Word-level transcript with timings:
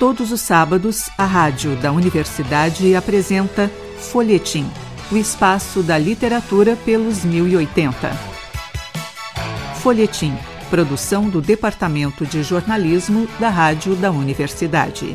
Todos 0.00 0.32
os 0.32 0.40
sábados, 0.40 1.10
a 1.18 1.26
rádio 1.26 1.76
da 1.76 1.92
universidade 1.92 2.94
apresenta 2.94 3.70
Folhetim, 3.98 4.66
o 5.12 5.16
espaço 5.18 5.82
da 5.82 5.98
literatura 5.98 6.74
pelos 6.74 7.22
1080. 7.22 8.10
Folhetim, 9.82 10.34
produção 10.70 11.28
do 11.28 11.42
Departamento 11.42 12.24
de 12.24 12.42
Jornalismo 12.42 13.28
da 13.38 13.50
Rádio 13.50 13.94
da 13.94 14.10
Universidade. 14.10 15.14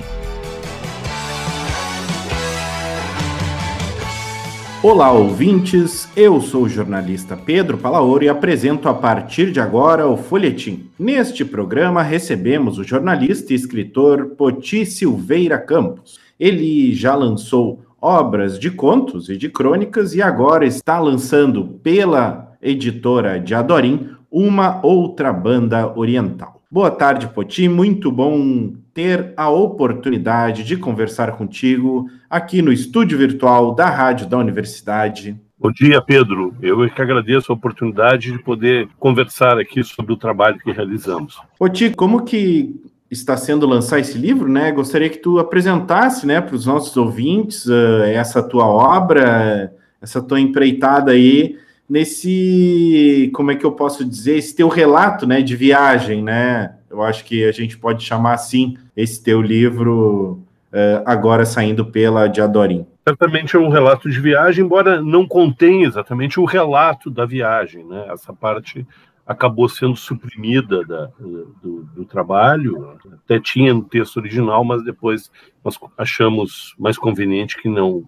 Olá, 4.88 5.12
ouvintes. 5.12 6.08
Eu 6.16 6.40
sou 6.40 6.66
o 6.66 6.70
jornalista 6.70 7.36
Pedro 7.36 7.76
Palaoro 7.76 8.24
e 8.24 8.30
apresento 8.30 8.88
a 8.88 8.94
partir 8.94 9.52
de 9.52 9.60
agora 9.60 10.08
o 10.08 10.16
Folhetim. 10.16 10.92
Neste 11.00 11.44
programa 11.44 12.04
recebemos 12.04 12.78
o 12.78 12.84
jornalista 12.84 13.52
e 13.52 13.56
escritor 13.56 14.36
Poti 14.38 14.86
Silveira 14.86 15.58
Campos. 15.58 16.20
Ele 16.40 16.94
já 16.94 17.16
lançou 17.16 17.84
obras 18.00 18.60
de 18.60 18.70
contos 18.70 19.28
e 19.28 19.36
de 19.36 19.50
crônicas 19.50 20.14
e 20.14 20.22
agora 20.22 20.68
está 20.68 21.00
lançando 21.00 21.66
pela 21.82 22.56
editora 22.62 23.40
de 23.40 23.56
Adorim 23.56 24.12
uma 24.30 24.86
outra 24.86 25.34
banda 25.34 25.98
oriental. 25.98 26.55
Boa 26.76 26.92
tarde, 26.92 27.30
Poti. 27.30 27.70
Muito 27.70 28.12
bom 28.12 28.74
ter 28.94 29.32
a 29.38 29.50
oportunidade 29.50 30.66
de 30.66 30.76
conversar 30.76 31.32
contigo 31.38 32.10
aqui 32.30 32.62
no 32.62 32.70
estúdio 32.70 33.18
virtual 33.18 33.74
da 33.74 33.90
Rádio 33.90 34.28
da 34.28 34.38
Universidade. 34.38 35.40
Bom 35.58 35.72
dia, 35.72 36.02
Pedro. 36.02 36.54
Eu 36.62 36.84
é 36.84 36.90
que 36.90 37.02
agradeço 37.02 37.50
a 37.50 37.56
oportunidade 37.56 38.30
de 38.30 38.40
poder 38.40 38.90
conversar 39.00 39.58
aqui 39.58 39.86
sobre 39.86 40.12
o 40.12 40.18
trabalho 40.18 40.60
que 40.60 40.70
realizamos. 40.70 41.40
Poti, 41.58 41.92
como 41.92 42.26
que 42.26 42.76
está 43.10 43.38
sendo 43.38 43.66
lançar 43.66 44.02
esse 44.02 44.18
livro, 44.18 44.50
né? 44.50 44.70
Gostaria 44.74 45.10
que 45.10 45.20
tu 45.20 45.40
apresentasse, 45.40 46.28
né, 46.28 46.42
para 46.42 46.58
os 46.58 46.66
nossos 46.66 46.98
ouvintes 46.98 47.66
uh, 47.68 48.04
essa 48.04 48.44
tua 48.44 48.68
obra, 48.68 49.74
essa 50.02 50.22
tua 50.22 50.42
empreitada 50.42 51.14
aí 51.14 51.58
nesse, 51.90 53.32
como 53.34 53.52
é 53.52 53.56
que 53.56 53.66
eu 53.66 53.72
posso 53.72 54.04
dizer, 54.04 54.38
esse 54.38 54.56
teu 54.56 54.68
relato, 54.68 55.26
né, 55.26 55.42
de 55.42 55.56
viagem, 55.56 56.24
né? 56.24 56.76
Eu 56.90 57.02
acho 57.02 57.24
que 57.26 57.46
a 57.46 57.52
gente 57.52 57.78
pode 57.78 58.04
chamar 58.04 58.34
assim 58.34 58.78
esse 58.96 59.22
teu 59.24 59.42
livro 59.42 60.44
uh, 60.72 61.04
agora 61.06 61.46
saindo 61.46 61.86
pela 61.86 62.28
Diadorim. 62.28 62.86
Certamente 63.08 63.56
é 63.56 63.60
um 63.60 63.70
relato 63.70 64.10
de 64.10 64.20
viagem, 64.20 64.66
embora 64.66 65.02
não 65.02 65.28
contenha 65.28 65.88
exatamente 65.88 66.40
o 66.40 66.46
relato 66.46 67.12
da 67.12 67.26
viagem, 67.26 67.86
né? 67.86 68.08
Essa 68.10 68.34
parte 68.34 68.86
acabou 69.26 69.68
sendo 69.68 69.96
suprimida 69.96 70.84
da, 70.86 71.10
do, 71.20 71.84
do, 71.96 72.06
trabalho, 72.06 72.98
até 73.26 73.40
tinha 73.40 73.74
no 73.74 73.84
texto 73.84 74.18
original, 74.18 74.64
mas 74.64 74.84
depois 74.84 75.32
nós 75.64 75.80
achamos 75.98 76.76
mais 76.78 76.98
conveniente 76.98 77.60
que 77.60 77.68
não 77.68 78.06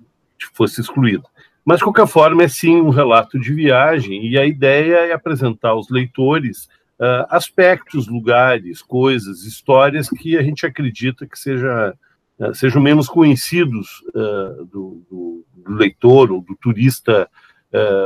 fosse 0.53 0.79
excluída. 0.79 1.23
Mas, 1.67 1.79
de 1.79 1.83
qualquer 1.83 2.07
forma, 2.07 2.43
é 2.43 2.47
sim 2.47 2.77
um 2.77 2.87
relato 2.87 3.37
de 3.37 3.53
viagem, 3.53 4.25
e 4.25 4.37
a 4.37 4.45
ideia 4.45 4.99
é 5.07 5.11
apresentar 5.11 5.71
aos 5.71 5.89
leitores 5.89 6.63
uh, 6.97 7.27
aspectos, 7.29 8.07
lugares, 8.07 8.81
coisas, 8.81 9.43
histórias 9.43 10.09
que 10.09 10.37
a 10.37 10.41
gente 10.41 10.65
acredita 10.65 11.27
que 11.27 11.37
seja, 11.37 11.93
uh, 12.39 12.55
sejam 12.55 12.81
menos 12.81 13.09
conhecidos 13.09 14.01
uh, 14.15 14.63
do, 14.63 15.03
do, 15.11 15.45
do, 15.57 15.73
leitor 15.73 16.31
ou 16.31 16.39
do 16.39 16.55
turista 16.55 17.29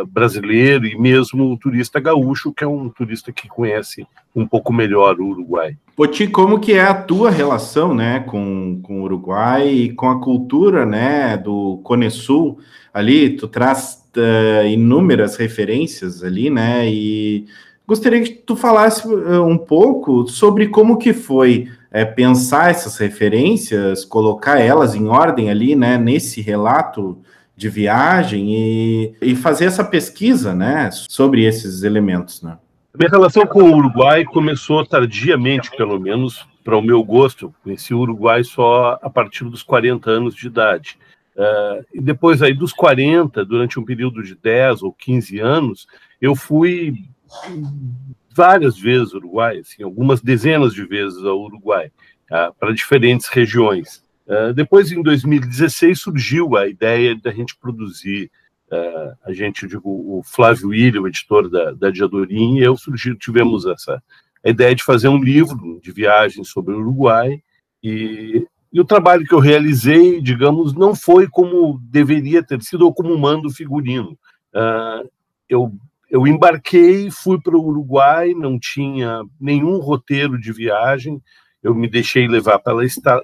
brasileiro 0.10 0.86
e 0.88 0.98
mesmo 0.98 1.52
o 1.52 1.58
turista 1.58 2.00
gaúcho, 2.00 2.52
que 2.52 2.64
é 2.64 2.68
um 2.68 2.90
turista 2.90 3.32
que 3.32 3.48
conhece 3.48 4.06
um 4.36 4.46
pouco 4.46 4.74
melhor 4.74 5.20
o 5.20 5.28
Uruguai. 5.28 5.78
Poti, 5.96 6.28
como 6.28 6.60
que 6.60 6.74
é 6.74 6.82
a 6.82 6.94
tua 6.94 7.30
relação, 7.30 7.94
né, 7.94 8.22
com, 8.22 8.80
com 8.82 9.02
o 9.02 9.04
Uruguai 9.04 9.68
e 9.68 9.94
com 9.94 10.10
a 10.10 10.20
cultura, 10.20 10.86
né, 10.86 11.38
do 11.38 11.80
Cone 11.84 12.10
Sul? 12.10 12.60
Ali, 12.94 13.36
tu 13.36 13.48
traz 13.48 14.02
inúmeras 14.70 15.38
referências 15.38 16.24
ali, 16.24 16.50
né, 16.50 16.90
e 16.90 17.46
Gostaria 17.92 18.22
que 18.22 18.30
tu 18.30 18.56
falasse 18.56 19.06
eh, 19.06 19.40
um 19.40 19.58
pouco 19.58 20.26
sobre 20.26 20.70
como 20.70 20.98
que 20.98 21.12
foi 21.12 21.68
é, 21.92 22.06
pensar 22.06 22.70
essas 22.72 22.98
referências, 22.98 24.06
colocar 24.06 24.62
elas 24.62 24.96
em 24.96 25.08
ordem 25.08 25.50
ali, 25.50 25.76
né, 25.76 25.98
nesse 25.98 26.40
relato 26.40 27.18
de 27.62 27.70
viagem 27.70 28.56
e, 28.56 29.16
e 29.22 29.36
fazer 29.36 29.66
essa 29.66 29.84
pesquisa, 29.84 30.56
né, 30.56 30.90
sobre 30.92 31.46
esses 31.46 31.84
elementos, 31.84 32.42
né? 32.42 32.58
Minha 32.98 33.12
relação 33.12 33.46
com 33.46 33.62
o 33.62 33.76
Uruguai 33.76 34.26
começou 34.26 34.84
tardiamente, 34.84 35.70
pelo 35.78 36.00
menos 36.00 36.46
para 36.64 36.76
o 36.76 36.82
meu 36.82 37.04
gosto. 37.04 37.54
Conheci 37.64 37.94
o 37.94 38.00
Uruguai 38.00 38.44
só 38.44 39.00
a 39.02 39.10
partir 39.10 39.46
dos 39.46 39.62
40 39.62 40.10
anos 40.10 40.36
de 40.36 40.48
idade. 40.48 40.98
Uh, 41.36 41.86
e 41.94 42.02
depois 42.02 42.42
aí 42.42 42.54
dos 42.54 42.74
40, 42.74 43.46
durante 43.46 43.80
um 43.80 43.86
período 43.86 44.24
de 44.24 44.36
10 44.36 44.82
ou 44.82 44.92
15 44.92 45.40
anos, 45.40 45.88
eu 46.20 46.36
fui 46.36 46.96
várias 48.36 48.78
vezes 48.78 49.14
ao 49.14 49.20
Uruguai, 49.20 49.60
assim, 49.60 49.84
algumas 49.84 50.20
dezenas 50.20 50.74
de 50.74 50.84
vezes 50.84 51.24
ao 51.24 51.40
Uruguai, 51.40 51.92
tá, 52.28 52.52
para 52.60 52.74
diferentes 52.74 53.28
regiões. 53.28 54.04
Uh, 54.32 54.54
depois, 54.54 54.90
em 54.94 55.04
2016, 55.04 56.00
surgiu 56.00 56.56
a 56.56 56.66
ideia 56.66 57.14
da 57.22 57.32
gente 57.32 57.54
produzir, 57.58 58.32
uh, 58.72 59.18
a 59.26 59.34
gente, 59.34 59.68
digo, 59.68 59.90
o 59.90 60.24
Flávio 60.24 60.70
William, 60.70 61.02
o 61.02 61.08
editor 61.08 61.50
da, 61.50 61.74
da 61.74 61.90
Diadorim, 61.90 62.58
e 62.58 62.64
eu 62.64 62.78
surgiu, 62.78 63.18
tivemos 63.18 63.66
essa 63.66 64.02
a 64.44 64.50
ideia 64.50 64.74
de 64.74 64.84
fazer 64.84 65.10
um 65.10 65.22
livro 65.22 65.80
de 65.84 65.92
viagem 65.92 66.46
sobre 66.46 66.74
o 66.74 66.80
Uruguai, 66.80 67.44
e, 67.84 68.48
e 68.72 68.80
o 68.80 68.86
trabalho 68.86 69.26
que 69.26 69.34
eu 69.36 69.40
realizei, 69.40 70.22
digamos, 70.22 70.74
não 70.74 70.96
foi 70.96 71.28
como 71.28 71.80
deveria 71.84 72.42
ter 72.42 72.62
sido, 72.62 72.86
ou 72.86 72.94
como 72.94 73.18
manda 73.18 73.50
o 73.50 73.54
figurino. 73.54 74.18
Uh, 74.56 75.10
eu 75.50 75.74
eu 76.12 76.28
embarquei, 76.28 77.10
fui 77.10 77.40
para 77.42 77.56
o 77.56 77.66
Uruguai, 77.66 78.34
não 78.34 78.60
tinha 78.60 79.24
nenhum 79.40 79.78
roteiro 79.78 80.38
de 80.38 80.52
viagem, 80.52 81.22
eu 81.64 81.76
me 81.76 81.88
deixei 81.88 82.28
levar 82.28 82.60
pela, 82.60 82.84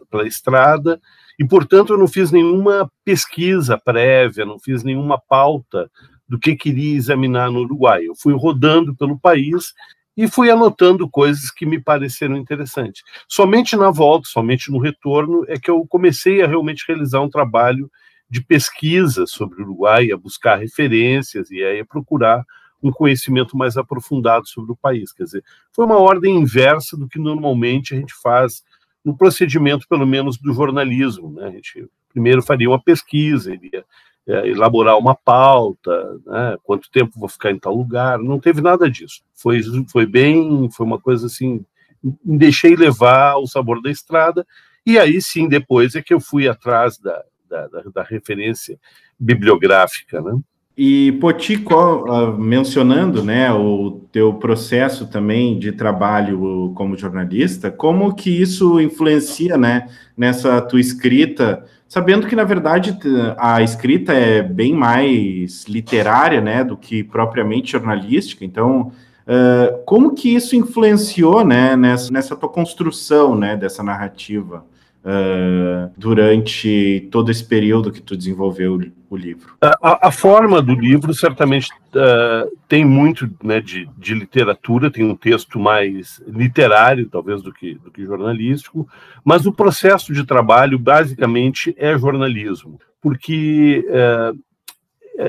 pela 0.09 0.27
estrada 0.27 0.99
e, 1.39 1.45
portanto, 1.45 1.93
eu 1.93 1.97
não 1.97 2.07
fiz 2.07 2.31
nenhuma 2.31 2.91
pesquisa 3.05 3.77
prévia, 3.77 4.45
não 4.45 4.59
fiz 4.59 4.83
nenhuma 4.83 5.19
pauta 5.19 5.89
do 6.27 6.39
que 6.39 6.55
queria 6.55 6.95
examinar 6.95 7.51
no 7.51 7.61
Uruguai. 7.61 8.05
Eu 8.05 8.15
fui 8.15 8.33
rodando 8.33 8.95
pelo 8.95 9.17
país 9.17 9.73
e 10.15 10.27
fui 10.27 10.49
anotando 10.49 11.07
coisas 11.07 11.51
que 11.51 11.65
me 11.65 11.79
pareceram 11.79 12.35
interessantes. 12.35 13.03
Somente 13.27 13.75
na 13.75 13.91
volta, 13.91 14.27
somente 14.27 14.71
no 14.71 14.79
retorno, 14.79 15.45
é 15.47 15.59
que 15.59 15.69
eu 15.69 15.85
comecei 15.87 16.41
a 16.41 16.47
realmente 16.47 16.85
realizar 16.87 17.21
um 17.21 17.29
trabalho 17.29 17.89
de 18.29 18.41
pesquisa 18.41 19.25
sobre 19.27 19.61
o 19.61 19.65
Uruguai, 19.65 20.11
a 20.11 20.17
buscar 20.17 20.57
referências 20.57 21.49
e 21.51 21.63
a 21.63 21.85
procurar 21.85 22.43
um 22.81 22.91
conhecimento 22.91 23.57
mais 23.57 23.77
aprofundado 23.77 24.47
sobre 24.47 24.71
o 24.71 24.75
país. 24.75 25.11
Quer 25.11 25.23
dizer, 25.23 25.43
foi 25.71 25.85
uma 25.85 25.97
ordem 25.97 26.35
inversa 26.35 26.97
do 26.97 27.07
que 27.07 27.19
normalmente 27.19 27.93
a 27.93 27.97
gente 27.97 28.13
faz 28.21 28.63
no 29.03 29.15
procedimento, 29.15 29.87
pelo 29.87 30.05
menos, 30.05 30.37
do 30.37 30.53
jornalismo. 30.53 31.31
Né? 31.31 31.47
A 31.47 31.51
gente 31.51 31.87
primeiro 32.09 32.41
faria 32.41 32.69
uma 32.69 32.81
pesquisa, 32.81 33.53
iria 33.53 33.85
é, 34.27 34.49
elaborar 34.49 34.97
uma 34.97 35.15
pauta, 35.15 36.19
né? 36.25 36.57
quanto 36.63 36.91
tempo 36.91 37.19
vou 37.19 37.29
ficar 37.29 37.51
em 37.51 37.59
tal 37.59 37.75
lugar. 37.75 38.19
Não 38.19 38.39
teve 38.39 38.61
nada 38.61 38.89
disso. 38.89 39.23
Foi, 39.33 39.61
foi 39.89 40.05
bem, 40.05 40.69
foi 40.71 40.85
uma 40.85 40.99
coisa 40.99 41.27
assim, 41.27 41.65
me 42.03 42.37
deixei 42.37 42.75
levar 42.75 43.37
o 43.37 43.47
sabor 43.47 43.81
da 43.81 43.89
estrada, 43.89 44.45
e 44.85 44.97
aí 44.97 45.21
sim, 45.21 45.47
depois 45.47 45.95
é 45.95 46.01
que 46.01 46.13
eu 46.13 46.19
fui 46.19 46.47
atrás 46.47 46.97
da, 46.97 47.23
da, 47.49 47.67
da, 47.67 47.81
da 47.95 48.03
referência 48.03 48.79
bibliográfica, 49.19 50.21
né? 50.21 50.39
E 50.77 51.13
Potico, 51.13 51.73
uh, 51.73 52.37
mencionando 52.37 53.23
né, 53.23 53.51
o 53.51 53.99
teu 54.11 54.35
processo 54.35 55.07
também 55.07 55.57
de 55.57 55.71
trabalho 55.71 56.71
como 56.75 56.95
jornalista, 56.95 57.71
como 57.71 58.13
que 58.13 58.29
isso 58.29 58.79
influencia 58.79 59.57
né, 59.57 59.87
nessa 60.15 60.61
tua 60.61 60.79
escrita, 60.79 61.65
sabendo 61.89 62.27
que, 62.27 62.35
na 62.35 62.43
verdade, 62.43 62.95
a 63.39 63.59
escrita 63.63 64.13
é 64.13 64.43
bem 64.43 64.71
mais 64.71 65.65
literária 65.67 66.41
né, 66.41 66.63
do 66.63 66.77
que 66.77 67.03
propriamente 67.03 67.71
jornalística, 67.71 68.45
então, 68.45 68.91
uh, 69.25 69.83
como 69.83 70.13
que 70.13 70.35
isso 70.35 70.55
influenciou 70.55 71.43
né, 71.43 71.75
nessa, 71.75 72.13
nessa 72.13 72.35
tua 72.35 72.49
construção 72.49 73.35
né, 73.35 73.57
dessa 73.57 73.81
narrativa? 73.81 74.63
Uh, 75.03 75.91
durante 75.97 77.07
todo 77.11 77.31
esse 77.31 77.43
período 77.43 77.91
que 77.91 78.01
tu 78.01 78.15
desenvolveu 78.15 78.79
o 79.09 79.15
livro? 79.15 79.55
A, 79.61 80.07
a 80.07 80.11
forma 80.11 80.61
do 80.61 80.73
livro 80.73 81.13
certamente 81.13 81.69
uh, 81.71 82.57
tem 82.67 82.85
muito 82.85 83.29
né, 83.43 83.59
de, 83.59 83.89
de, 83.97 84.13
literatura, 84.13 84.91
tem 84.91 85.05
um 85.05 85.15
texto 85.15 85.59
mais 85.59 86.21
literário, 86.27 87.09
talvez, 87.09 87.41
do 87.41 87.53
que, 87.53 87.75
do 87.75 87.91
que 87.91 88.05
jornalístico, 88.05 88.87
mas 89.23 89.45
o 89.45 89.53
processo 89.53 90.13
de 90.13 90.25
trabalho 90.25 90.77
basicamente 90.77 91.73
é 91.77 91.97
jornalismo, 91.97 92.79
porque 93.01 93.85
uh, 93.89 94.37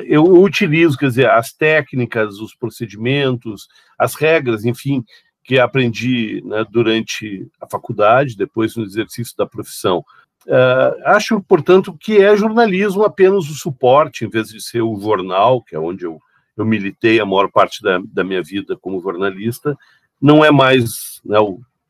eu 0.06 0.22
utilizo, 0.42 0.98
quer 0.98 1.06
dizer, 1.06 1.30
as 1.30 1.52
técnicas, 1.52 2.40
os 2.40 2.54
procedimentos, 2.54 3.68
as 3.98 4.14
regras, 4.14 4.64
enfim, 4.64 5.02
que 5.48 5.58
aprendi 5.58 6.42
né, 6.44 6.62
durante 6.68 7.48
a 7.58 7.66
faculdade, 7.66 8.36
depois 8.36 8.76
no 8.76 8.84
exercício 8.84 9.34
da 9.34 9.46
profissão. 9.46 10.04
Uh, 10.46 10.92
acho, 11.06 11.40
portanto, 11.40 11.96
que 11.98 12.18
é 12.18 12.36
jornalismo 12.36 13.02
apenas 13.02 13.48
o 13.48 13.54
suporte, 13.54 14.26
em 14.26 14.28
vez 14.28 14.48
de 14.48 14.60
ser 14.60 14.82
o 14.82 15.00
jornal, 15.00 15.62
que 15.62 15.74
é 15.74 15.78
onde 15.78 16.04
eu, 16.04 16.20
eu 16.54 16.66
militei 16.66 17.18
a 17.18 17.24
maior 17.24 17.50
parte 17.50 17.82
da, 17.82 17.98
da 18.12 18.22
minha 18.22 18.42
vida 18.42 18.76
como 18.76 19.00
jornalista, 19.00 19.74
não 20.20 20.44
é 20.44 20.50
mais 20.50 21.18
né, 21.24 21.38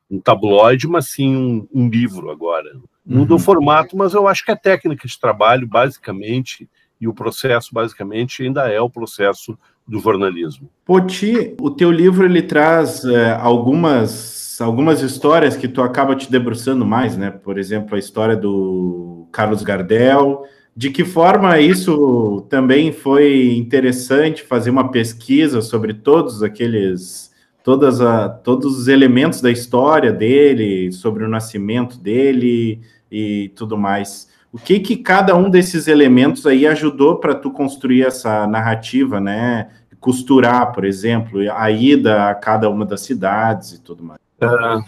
um 0.08 0.20
tabloide, 0.20 0.86
mas 0.86 1.10
sim 1.10 1.34
um, 1.34 1.68
um 1.74 1.88
livro 1.88 2.30
agora. 2.30 2.70
Muda 3.04 3.32
uhum. 3.32 3.40
o 3.40 3.42
formato, 3.42 3.96
mas 3.96 4.14
eu 4.14 4.28
acho 4.28 4.44
que 4.44 4.52
a 4.52 4.56
técnica 4.56 5.08
de 5.08 5.18
trabalho, 5.18 5.66
basicamente, 5.66 6.70
e 7.00 7.08
o 7.08 7.14
processo, 7.14 7.70
basicamente, 7.74 8.44
ainda 8.44 8.70
é 8.70 8.80
o 8.80 8.88
processo 8.88 9.58
do 9.88 9.98
jornalismo. 9.98 10.68
Poti, 10.84 11.54
o 11.60 11.70
teu 11.70 11.90
livro 11.90 12.26
ele 12.26 12.42
traz 12.42 13.04
é, 13.04 13.32
algumas 13.32 14.60
algumas 14.60 15.02
histórias 15.02 15.56
que 15.56 15.68
tu 15.68 15.80
acaba 15.80 16.16
te 16.16 16.30
debruçando 16.30 16.84
mais, 16.84 17.16
né? 17.16 17.30
Por 17.30 17.58
exemplo, 17.58 17.94
a 17.94 17.98
história 17.98 18.36
do 18.36 19.26
Carlos 19.32 19.62
Gardel. 19.62 20.44
De 20.76 20.90
que 20.90 21.04
forma 21.04 21.58
isso 21.58 22.46
também 22.48 22.92
foi 22.92 23.56
interessante 23.56 24.44
fazer 24.44 24.70
uma 24.70 24.90
pesquisa 24.90 25.60
sobre 25.60 25.94
todos 25.94 26.42
aqueles 26.42 27.32
todas 27.64 28.00
a, 28.00 28.28
todos 28.28 28.78
os 28.78 28.88
elementos 28.88 29.40
da 29.40 29.50
história 29.50 30.12
dele, 30.12 30.92
sobre 30.92 31.24
o 31.24 31.28
nascimento 31.28 31.98
dele 31.98 32.80
e 33.10 33.50
tudo 33.56 33.76
mais. 33.76 34.28
O 34.58 34.60
que 34.60 34.80
que 34.80 34.96
cada 34.96 35.36
um 35.36 35.48
desses 35.48 35.86
elementos 35.86 36.44
aí 36.44 36.66
ajudou 36.66 37.16
para 37.16 37.34
tu 37.34 37.50
construir 37.50 38.04
essa 38.04 38.44
narrativa, 38.46 39.20
né? 39.20 39.70
Costurar, 40.00 40.72
por 40.72 40.84
exemplo, 40.84 41.40
a 41.52 41.70
ida 41.70 42.28
a 42.28 42.34
cada 42.34 42.68
uma 42.68 42.84
das 42.84 43.02
cidades 43.02 43.72
e 43.72 43.80
tudo 43.80 44.02
mais. 44.02 44.18
Uh, 44.42 44.84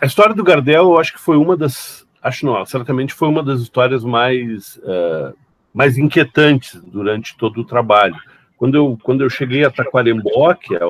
a 0.00 0.06
história 0.06 0.34
do 0.34 0.42
Gardel, 0.42 0.84
eu 0.84 0.98
acho 0.98 1.12
que 1.12 1.20
foi 1.20 1.36
uma 1.36 1.54
das, 1.54 2.06
acho 2.22 2.46
não, 2.46 2.64
certamente 2.64 3.12
foi 3.12 3.28
uma 3.28 3.42
das 3.42 3.60
histórias 3.60 4.02
mais 4.02 4.76
uh, 4.78 5.36
mais 5.72 5.98
inquietantes 5.98 6.80
durante 6.86 7.36
todo 7.36 7.60
o 7.60 7.64
trabalho. 7.64 8.16
Quando 8.56 8.74
eu 8.74 8.98
quando 9.02 9.22
eu 9.22 9.28
cheguei 9.28 9.64
a 9.64 9.70
Taquarembó, 9.70 10.54
que 10.54 10.74
é 10.74 10.80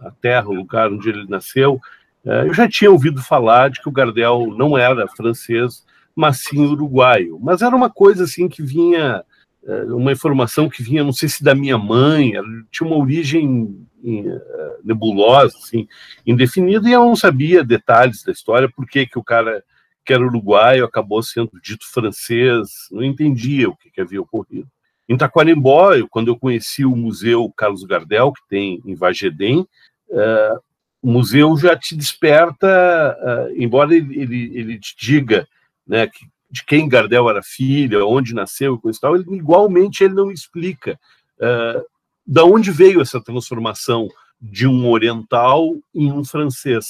a 0.00 0.10
terra, 0.20 0.48
o 0.48 0.54
lugar 0.54 0.90
onde 0.90 1.08
ele 1.08 1.26
nasceu, 1.28 1.80
uh, 2.24 2.46
eu 2.46 2.54
já 2.54 2.68
tinha 2.68 2.90
ouvido 2.90 3.20
falar 3.20 3.70
de 3.70 3.80
que 3.80 3.88
o 3.88 3.92
Gardel 3.92 4.54
não 4.56 4.78
era 4.78 5.08
francês, 5.08 5.84
mas 6.14 6.44
sim 6.44 6.64
uruguaio. 6.64 7.38
Mas 7.40 7.62
era 7.62 7.74
uma 7.74 7.90
coisa 7.90 8.24
assim 8.24 8.48
que 8.48 8.62
vinha, 8.62 9.22
eh, 9.64 9.84
uma 9.84 10.12
informação 10.12 10.68
que 10.68 10.82
vinha, 10.82 11.04
não 11.04 11.12
sei 11.12 11.28
se 11.28 11.42
da 11.42 11.54
minha 11.54 11.78
mãe, 11.78 12.32
tinha 12.70 12.86
uma 12.86 12.98
origem 12.98 13.86
eh, 14.04 14.76
nebulosa, 14.84 15.56
assim, 15.56 15.86
indefinida, 16.26 16.88
e 16.88 16.92
eu 16.92 17.04
não 17.04 17.16
sabia 17.16 17.64
detalhes 17.64 18.22
da 18.22 18.32
história, 18.32 18.70
por 18.74 18.86
que, 18.86 19.08
o 19.16 19.24
cara 19.24 19.62
que 20.04 20.12
era 20.12 20.26
uruguaio 20.26 20.84
acabou 20.84 21.22
sendo 21.22 21.52
dito 21.62 21.84
francês, 21.88 22.88
não 22.90 23.02
entendia 23.02 23.68
o 23.68 23.76
que, 23.76 23.90
que 23.90 24.00
havia 24.00 24.20
ocorrido. 24.20 24.68
Em 25.08 25.16
Taquarembó, 25.16 25.92
quando 26.10 26.28
eu 26.28 26.38
conheci 26.38 26.84
o 26.84 26.96
Museu 26.96 27.52
Carlos 27.56 27.84
Gardel, 27.84 28.32
que 28.32 28.40
tem 28.48 28.82
em 28.84 28.94
Vagedem, 28.94 29.60
uh, 29.60 30.60
o 31.02 31.10
museu 31.10 31.56
já 31.56 31.76
te 31.76 31.96
desperta, 31.96 33.16
uh, 33.20 33.62
embora 33.62 33.94
ele, 33.94 34.20
ele, 34.20 34.58
ele, 34.58 34.78
te 34.78 34.94
diga 34.96 35.46
né, 35.86 36.08
de 36.50 36.64
quem 36.64 36.88
Gardel 36.88 37.30
era 37.30 37.42
filho, 37.42 38.06
onde 38.06 38.34
nasceu 38.34 38.78
coisa 38.78 38.98
e 38.98 39.00
tal, 39.00 39.16
ele, 39.16 39.24
igualmente 39.34 40.04
ele 40.04 40.14
não 40.14 40.30
explica 40.30 40.98
uh, 41.38 41.82
da 42.26 42.44
onde 42.44 42.70
veio 42.70 43.00
essa 43.00 43.22
transformação 43.22 44.08
de 44.40 44.66
um 44.66 44.88
oriental 44.90 45.74
em 45.94 46.12
um 46.12 46.24
francês. 46.24 46.84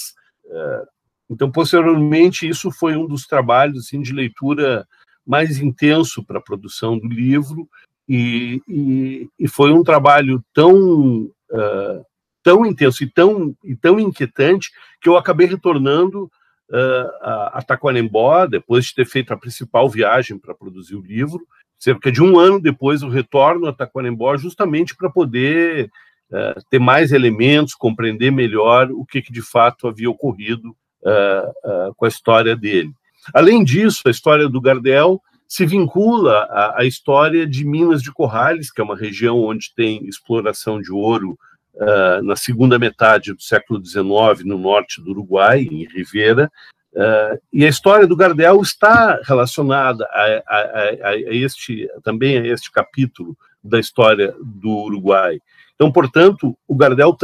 Uh, 0.45 0.87
então, 1.31 1.51
posteriormente, 1.51 2.49
isso 2.49 2.71
foi 2.71 2.97
um 2.97 3.07
dos 3.07 3.27
trabalhos 3.27 3.87
assim, 3.87 4.03
de 4.03 4.13
leitura 4.13 4.87
mais 5.25 5.59
intenso 5.61 6.25
para 6.25 6.39
a 6.39 6.43
produção 6.43 6.99
do 6.99 7.07
livro, 7.07 7.69
e, 8.09 8.61
e, 8.69 9.29
e, 9.39 9.49
foi 9.49 9.73
um 9.73 9.85
trabalho 9.85 10.45
tão, 10.53 11.23
uh, 11.51 12.05
tão 12.43 12.67
intenso 12.67 13.05
e 13.05 13.09
tão, 13.09 13.57
e 13.63 13.77
tão 13.77 14.01
inquietante 14.01 14.71
que 15.01 15.09
eu 15.09 15.17
acabei 15.17 15.47
retornando 15.47 16.31
uh, 16.71 17.51
a 17.53 17.63
Taquarembó, 17.63 18.47
depois 18.47 18.87
de 18.87 18.95
ter 18.95 19.07
feito 19.07 19.33
a 19.33 19.37
principal 19.37 19.89
viagem 19.89 20.39
para 20.39 20.55
produzir 20.55 20.95
o 20.95 21.03
livro. 21.03 21.41
Cerca 21.79 22.13
de 22.13 22.23
um 22.23 22.39
ano 22.39 22.61
depois, 22.61 23.03
eu 23.03 23.09
retorno 23.09 23.67
a 23.67 23.73
Taquarembó 23.73 24.37
justamente 24.37 24.95
para 24.97 25.11
poder 25.11 25.91
uh, 26.31 26.63
ter 26.71 26.79
mais 26.79 27.13
elementos, 27.13 27.75
compreender 27.75 28.31
melhor 28.31 28.91
o 28.91 29.05
que, 29.05 29.23
que 29.23 29.33
de 29.33 29.43
fato 29.43 29.89
havia 29.89 30.11
ocorrido 30.11 30.71
uh, 30.71 31.95
com 31.97 32.05
a 32.05 32.09
história 32.09 32.57
dele. 32.57 32.93
Além 33.35 33.63
disso, 33.63 34.03
a 34.07 34.11
história 34.11 34.49
do 34.49 34.61
Gardel 34.61 35.21
se 35.47 35.67
vincula 35.67 36.49
à, 36.51 36.81
à, 36.81 36.85
história 36.85 37.47
de 37.47 37.63
Minas 37.65 38.03
de 38.03 38.11
Corrales, 38.11 38.73
que 38.73 38.81
é 38.81 38.85
uma 38.85 38.97
região 38.97 39.39
onde 39.39 39.73
tem 39.77 40.07
exploração 40.07 40.81
de 40.81 40.91
ouro 40.91 41.39
uh, 41.75 42.23
na 42.23 42.37
segunda 42.37 42.79
metade 42.79 43.33
do 43.33 43.43
século 43.43 43.85
XIX, 43.85 44.45
no 44.45 44.59
norte 44.59 45.03
do 45.03 45.11
Uruguai, 45.11 45.61
em 45.71 45.87
Rivera, 45.87 46.51
uh, 46.95 47.41
e 47.53 47.65
a 47.65 47.69
história 47.69 48.07
do 48.07 48.17
Gardel 48.17 48.61
está 48.61 49.21
relacionada 49.25 50.05
a, 50.07 50.43
a, 50.47 50.59
a, 50.59 51.09
a, 51.11 51.17
este, 51.35 51.89
também 52.03 52.39
a 52.39 52.47
este 52.47 52.71
capítulo 52.71 53.37
da 53.63 53.79
história 53.79 54.35
do 54.41 54.71
Uruguai. 54.71 55.41
Então, 55.75 55.91
portanto, 55.91 56.57
o 56.67 56.75
Gardel 56.75 57.17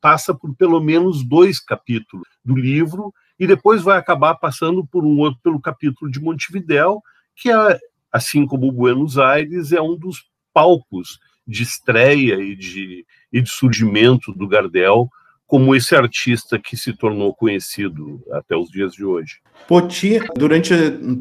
passa 0.00 0.34
por 0.34 0.54
pelo 0.54 0.80
menos 0.80 1.24
dois 1.24 1.58
capítulos 1.58 2.28
do 2.44 2.54
livro 2.54 3.12
e 3.38 3.46
depois 3.46 3.82
vai 3.82 3.98
acabar 3.98 4.34
passando 4.34 4.86
por 4.86 5.04
um 5.04 5.18
outro 5.18 5.40
pelo 5.42 5.60
capítulo 5.60 6.10
de 6.10 6.20
Montevidéu, 6.20 7.02
que 7.36 7.50
é, 7.50 7.78
assim 8.12 8.46
como 8.46 8.72
Buenos 8.72 9.18
Aires, 9.18 9.72
é 9.72 9.80
um 9.80 9.96
dos 9.96 10.24
palcos 10.52 11.18
de 11.48 11.62
estreia 11.62 12.34
e 12.34 12.54
de, 12.54 13.06
e 13.32 13.40
de 13.40 13.50
surgimento 13.50 14.32
do 14.32 14.46
Gardel 14.46 15.08
como 15.48 15.74
esse 15.74 15.96
artista 15.96 16.58
que 16.58 16.76
se 16.76 16.92
tornou 16.92 17.34
conhecido 17.34 18.22
até 18.32 18.54
os 18.54 18.68
dias 18.68 18.92
de 18.92 19.02
hoje. 19.02 19.38
Poti, 19.66 20.20
durante 20.36 20.74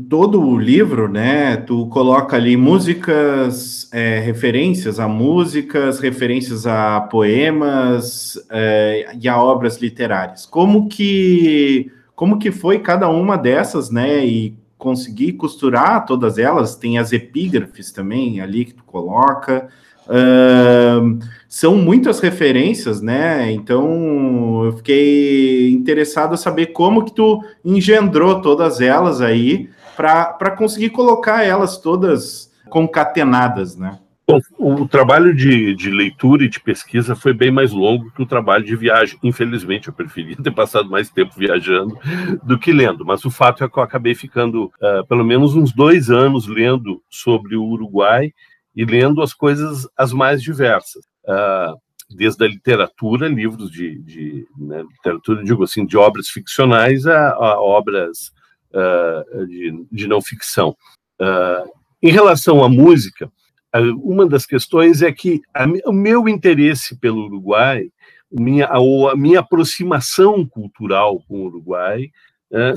todo 0.09 0.41
o 0.41 0.59
livro, 0.59 1.07
né, 1.07 1.55
tu 1.55 1.87
coloca 1.87 2.35
ali 2.35 2.57
músicas, 2.57 3.89
é, 3.93 4.19
referências 4.19 4.99
a 4.99 5.07
músicas, 5.07 6.01
referências 6.01 6.67
a 6.67 6.99
poemas 6.99 8.37
é, 8.51 9.15
e 9.17 9.29
a 9.29 9.41
obras 9.41 9.77
literárias. 9.77 10.45
Como 10.45 10.89
que, 10.89 11.89
como 12.13 12.37
que 12.37 12.51
foi 12.51 12.79
cada 12.79 13.07
uma 13.07 13.37
dessas, 13.37 13.89
né, 13.89 14.25
e 14.25 14.57
conseguir 14.77 15.33
costurar 15.33 16.05
todas 16.05 16.37
elas? 16.37 16.75
Tem 16.75 16.97
as 16.97 17.13
epígrafes 17.13 17.93
também 17.93 18.41
ali 18.41 18.65
que 18.65 18.73
tu 18.73 18.83
coloca. 18.83 19.69
Uh, 20.07 21.19
são 21.47 21.75
muitas 21.75 22.19
referências, 22.19 23.01
né? 23.01 23.51
Então 23.51 24.65
eu 24.65 24.73
fiquei 24.77 25.71
interessado 25.71 26.33
a 26.33 26.37
saber 26.37 26.67
como 26.67 27.05
que 27.05 27.13
tu 27.13 27.43
engendrou 27.63 28.41
todas 28.41 28.81
elas 28.81 29.21
aí 29.21 29.69
para 29.95 30.51
conseguir 30.51 30.91
colocar 30.91 31.43
elas 31.43 31.77
todas 31.77 32.51
concatenadas, 32.69 33.75
né? 33.75 33.97
Bom, 34.29 34.41
o 34.59 34.85
trabalho 34.85 35.33
de, 35.33 35.73
de, 35.73 35.89
leitura 35.89 36.43
e 36.43 36.49
de 36.49 36.59
pesquisa 36.59 37.15
foi 37.15 37.33
bem 37.33 37.49
mais 37.49 37.71
longo 37.71 38.11
que 38.11 38.21
o 38.21 38.25
trabalho 38.25 38.65
de 38.65 38.75
viagem. 38.75 39.17
Infelizmente, 39.23 39.87
eu 39.87 39.93
preferia 39.93 40.35
ter 40.43 40.51
passado 40.51 40.89
mais 40.89 41.09
tempo 41.09 41.33
viajando 41.37 41.97
do 42.43 42.59
que 42.59 42.73
lendo, 42.73 43.05
mas 43.05 43.23
o 43.23 43.31
fato 43.31 43.63
é 43.63 43.69
que 43.69 43.79
eu 43.79 43.83
acabei 43.83 44.13
ficando 44.13 44.65
uh, 44.65 45.07
pelo 45.07 45.23
menos 45.23 45.55
uns 45.55 45.71
dois 45.71 46.09
anos 46.09 46.45
lendo 46.45 47.01
sobre 47.09 47.55
o 47.55 47.63
Uruguai 47.63 48.33
e 48.77 48.85
lendo 48.85 49.23
as 49.23 49.33
coisas 49.33 49.87
as 49.97 50.13
mais 50.13 50.41
diversas. 50.41 51.03
Uh, 51.25 51.75
desde 52.09 52.45
a 52.45 52.47
literatura, 52.47 53.27
livros 53.27 53.71
de, 53.71 53.97
de 54.03 54.47
né, 54.55 54.83
literatura, 54.83 55.43
digo 55.43 55.63
assim, 55.63 55.85
de 55.85 55.97
obras 55.97 56.29
ficcionais 56.29 57.05
a, 57.07 57.31
a 57.31 57.59
obras 57.59 58.31
uh, 58.71 59.45
de, 59.47 59.85
de, 59.91 60.07
não 60.07 60.21
ficção. 60.21 60.77
Uh, 61.19 61.69
em 62.01 62.11
relação 62.11 62.63
à 62.63 62.69
música, 62.69 63.29
uma 64.01 64.25
das 64.25 64.45
questões 64.45 65.01
é 65.01 65.11
que 65.11 65.41
a, 65.53 65.65
o 65.85 65.91
meu 65.91 66.29
interesse 66.29 66.97
pelo 66.97 67.25
Uruguai, 67.25 67.89
minha, 68.31 68.67
a, 68.67 69.15
minha 69.15 69.39
aproximação 69.39 70.45
cultural 70.45 71.21
com 71.27 71.41
o 71.41 71.45
Uruguai, 71.47 72.09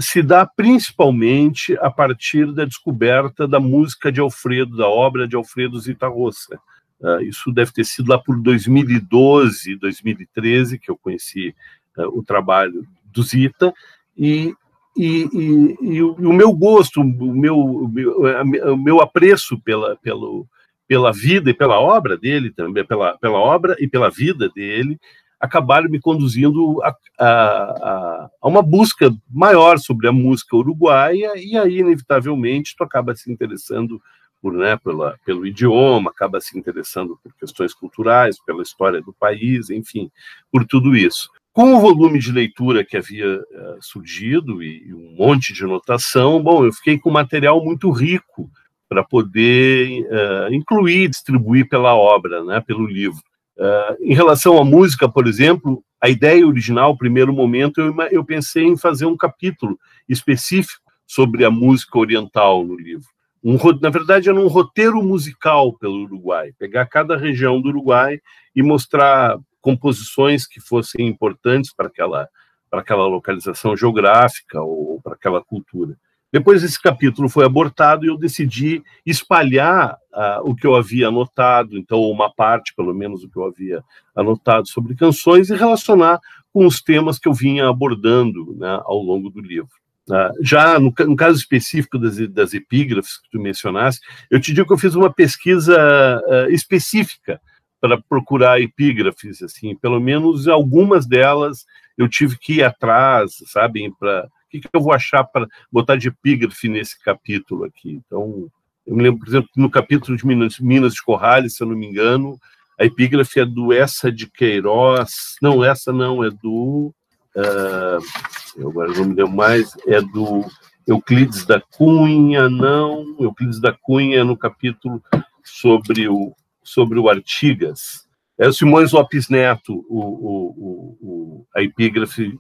se 0.01 0.23
dá 0.23 0.45
principalmente 0.45 1.77
a 1.81 1.91
partir 1.91 2.53
da 2.53 2.65
descoberta 2.65 3.47
da 3.47 3.61
música 3.61 4.11
de 4.11 4.21
Alfredo, 4.21 4.77
da 4.77 4.89
obra 4.89 5.29
de 5.29 5.37
Alfredo 5.37 5.79
Zitarrosa. 5.79 6.59
Uh, 7.01 7.23
isso 7.23 7.51
deve 7.51 7.73
ter 7.73 7.85
sido 7.85 8.11
lá 8.11 8.19
por 8.19 8.39
2012, 8.41 9.77
2013, 9.77 10.79
que 10.79 10.91
eu 10.91 10.99
conheci 10.99 11.55
uh, 11.97 12.19
o 12.19 12.23
trabalho 12.23 12.87
do 13.05 13.23
Zita, 13.23 13.73
e, 14.17 14.55
e, 14.95 15.29
e, 15.33 15.77
e, 15.81 16.03
o, 16.03 16.33
meu 16.33 16.53
gosto, 16.53 17.01
o 17.01 17.35
meu, 17.35 17.57
o 17.59 18.77
meu 18.77 19.01
apreço 19.01 19.59
pela, 19.61 19.97
pelo, 19.97 20.47
pela 20.87 21.11
vida 21.11 21.49
e 21.49 21.55
pela 21.55 21.81
obra 21.81 22.19
dele 22.19 22.51
também, 22.51 22.85
pela, 22.85 23.17
pela 23.17 23.39
obra 23.39 23.75
e 23.81 23.89
pela 23.89 24.11
vida 24.11 24.51
dele, 24.51 25.01
acabaram 25.41 25.89
me 25.89 25.99
conduzindo 25.99 26.83
a, 26.83 26.95
a, 27.19 28.29
a, 28.43 28.49
uma 28.49 28.61
busca 28.61 29.11
maior 29.29 29.79
sobre 29.79 30.07
a 30.07 30.13
música 30.13 30.55
uruguaia, 30.55 31.33
e 31.37 31.57
aí, 31.57 31.79
inevitavelmente, 31.79 32.77
tu 32.77 32.85
acaba 32.85 33.17
se 33.17 33.33
interessando 33.33 34.01
por, 34.43 34.53
né, 34.53 34.77
pela, 34.77 35.19
pelo 35.25 35.47
idioma, 35.47 36.11
acaba 36.11 36.41
se 36.41 36.59
interessando 36.59 37.19
por 37.23 37.33
questões 37.35 37.73
culturais, 37.73 38.39
pela 38.45 38.63
história 38.63 39.01
do 39.01 39.13
país, 39.13 39.71
enfim, 39.71 40.11
por 40.53 40.67
tudo 40.67 40.95
isso. 40.95 41.31
Com 41.53 41.75
o 41.75 41.81
volume 41.81 42.19
de 42.19 42.31
leitura 42.31 42.85
que 42.85 42.97
havia 42.97 43.39
uh, 43.39 43.79
surgido 43.81 44.63
e, 44.63 44.89
e, 44.89 44.95
um 44.95 45.15
monte 45.17 45.53
de 45.53 45.65
anotação, 45.65 46.43
bom, 46.43 46.65
eu 46.65 46.73
fiquei 46.73 46.99
com 46.99 47.11
material 47.11 47.63
muito 47.65 47.91
rico 47.91 48.49
para 48.89 49.03
poder 49.03 50.03
uh, 50.05 50.55
incluir, 50.55 51.09
distribuir 51.09 51.69
pela 51.69 51.95
obra, 51.95 52.45
né, 52.45 52.61
pelo 52.61 52.87
livro. 52.87 53.21
Uh, 53.61 53.95
em 54.01 54.15
relação 54.15 54.57
à 54.59 54.65
música, 54.65 55.07
por 55.07 55.27
exemplo, 55.27 55.85
a 56.01 56.09
ideia 56.09 56.47
original, 56.47 56.97
primeiro 56.97 57.31
momento, 57.31 57.79
eu, 57.79 57.95
eu 58.11 58.25
pensei 58.25 58.65
em 58.65 58.75
fazer 58.75 59.05
um 59.05 59.19
capítulo 59.19 59.79
específico 60.09 60.91
sobre 61.07 61.45
a 61.45 61.51
música 61.51 61.99
oriental 61.99 62.65
no 62.65 62.75
livro. 62.75 63.07
Um, 63.45 63.59
na 63.83 63.91
verdade, 63.91 64.31
era 64.31 64.41
um 64.41 64.47
roteiro 64.47 65.03
musical 65.03 65.75
pelo 65.77 66.05
Uruguai, 66.05 66.55
pegar 66.59 66.87
cada 66.87 67.19
região 67.19 67.61
do 67.61 67.69
Uruguai 67.69 68.19
e 68.57 68.63
mostrar 68.63 69.39
composições 69.61 70.47
que 70.47 70.59
fossem 70.59 71.07
importantes 71.07 71.71
para 71.75 71.89
aquela, 71.89 72.29
para 72.71 72.81
aquela 72.81 73.07
localização 73.07 73.77
geográfica 73.77 74.59
ou 74.63 75.03
para 75.03 75.13
aquela 75.13 75.45
cultura. 75.45 75.99
Depois 76.33 76.63
esse 76.63 76.81
capítulo 76.81 77.29
foi 77.29 77.45
abortado 77.45 78.05
e 78.05 78.09
eu 78.09 78.17
decidi 78.17 78.83
espalhar 79.05 79.97
uh, 80.13 80.49
o 80.49 80.55
que 80.55 80.67
eu 80.67 80.77
havia 80.77 81.09
anotado, 81.09 81.77
então 81.77 82.01
uma 82.03 82.33
parte, 82.33 82.73
pelo 82.75 82.95
menos, 82.95 83.23
do 83.23 83.29
que 83.29 83.37
eu 83.37 83.47
havia 83.47 83.83
anotado 84.15 84.69
sobre 84.69 84.95
canções 84.95 85.51
e 85.51 85.57
relacionar 85.57 86.21
com 86.53 86.67
os 86.67 86.81
temas 86.81 87.19
que 87.19 87.29
eu 87.29 87.33
vinha 87.33 87.69
abordando 87.69 88.55
né, 88.57 88.81
ao 88.85 89.03
longo 89.03 89.29
do 89.29 89.41
livro. 89.41 89.71
Uh, 90.09 90.33
já 90.41 90.79
no, 90.79 90.93
no, 91.07 91.17
caso 91.17 91.39
específico 91.39 91.99
das, 91.99 92.17
das, 92.31 92.55
epígrafes 92.55 93.19
que 93.19 93.31
tu 93.31 93.41
mencionaste, 93.41 94.01
eu 94.31 94.41
te 94.41 94.53
digo 94.53 94.67
que 94.67 94.73
eu 94.73 94.79
fiz 94.79 94.95
uma 94.95 95.13
pesquisa 95.13 96.21
uh, 96.27 96.51
específica 96.51 97.41
para 97.81 98.01
procurar 98.01 98.61
epígrafes, 98.61 99.43
assim, 99.43 99.75
pelo 99.77 100.01
menos 100.01 100.47
algumas 100.47 101.07
delas 101.07 101.65
eu 101.97 102.09
tive 102.09 102.39
que 102.39 102.55
ir 102.55 102.63
atrás, 102.63 103.37
sabem, 103.47 103.93
para 103.93 104.29
que, 104.51 104.61
que 104.61 104.69
eu 104.73 104.81
vou 104.81 104.93
achar 104.93 105.25
para 105.25 105.47
botar 105.71 105.97
de 105.97 106.09
epígrafe 106.09 106.69
nesse 106.69 107.01
capítulo 107.03 107.65
aqui. 107.65 107.93
Então, 107.93 108.51
eu 108.87 108.97
me 108.97 109.03
lembro, 109.03 109.21
por 109.21 109.29
exemplo, 109.29 109.49
no 109.57 109.71
capítulo 109.71 110.17
de 110.17 110.27
Minas, 110.27 110.59
Minas 110.59 110.95
de 110.95 111.03
Corrales, 111.03 111.55
se 111.55 111.63
eu 111.63 111.69
não 111.69 111.77
me 111.77 111.87
engano, 111.87 112.39
a 112.79 112.85
epígrafe 112.85 113.41
é 113.41 113.45
do 113.45 113.73
Essa 113.73 114.11
de 114.11 114.27
Queiroz, 114.27 115.37
não, 115.41 115.63
essa 115.63 115.93
não, 115.93 116.25
é 116.25 116.31
do, 116.31 116.95
uh, 117.37 118.67
agora 118.67 118.93
não 118.93 119.05
me 119.05 119.15
lembro 119.15 119.33
mais, 119.33 119.77
é 119.87 120.01
do 120.01 120.45
Euclides 120.87 121.45
da 121.45 121.61
Cunha, 121.61 122.49
não, 122.49 123.17
Euclides 123.21 123.61
da 123.61 123.73
Cunha 123.73 124.25
no 124.25 124.37
capítulo 124.37 125.03
sobre 125.45 126.09
o, 126.09 126.35
sobre 126.65 126.99
o 126.99 127.09
Artigas. 127.09 128.09
É 128.39 128.49
o 128.49 128.53
Simões 128.53 128.93
Lopes 128.93 129.29
Neto, 129.29 129.85
o, 129.89 130.01
o, 130.01 130.97
o, 131.01 131.47
a 131.55 131.63
epígrafe 131.63 132.39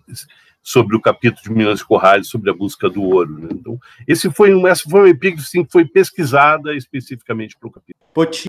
sobre 0.62 0.96
o 0.96 1.00
capítulo 1.00 1.42
de 1.42 1.50
Minas 1.50 1.82
Corrales, 1.82 2.28
sobre 2.28 2.50
a 2.50 2.54
busca 2.54 2.88
do 2.88 3.02
ouro. 3.02 3.38
Né? 3.38 3.48
Então, 3.52 3.78
esse 4.06 4.30
foi 4.30 4.54
um, 4.54 4.66
essa 4.66 4.88
foi 4.88 5.00
uma 5.00 5.08
epígrafe 5.08 5.64
que 5.64 5.72
foi 5.72 5.84
pesquisada 5.84 6.74
especificamente 6.74 7.56
para 7.58 7.68
o 7.68 7.72
capítulo. 7.72 8.00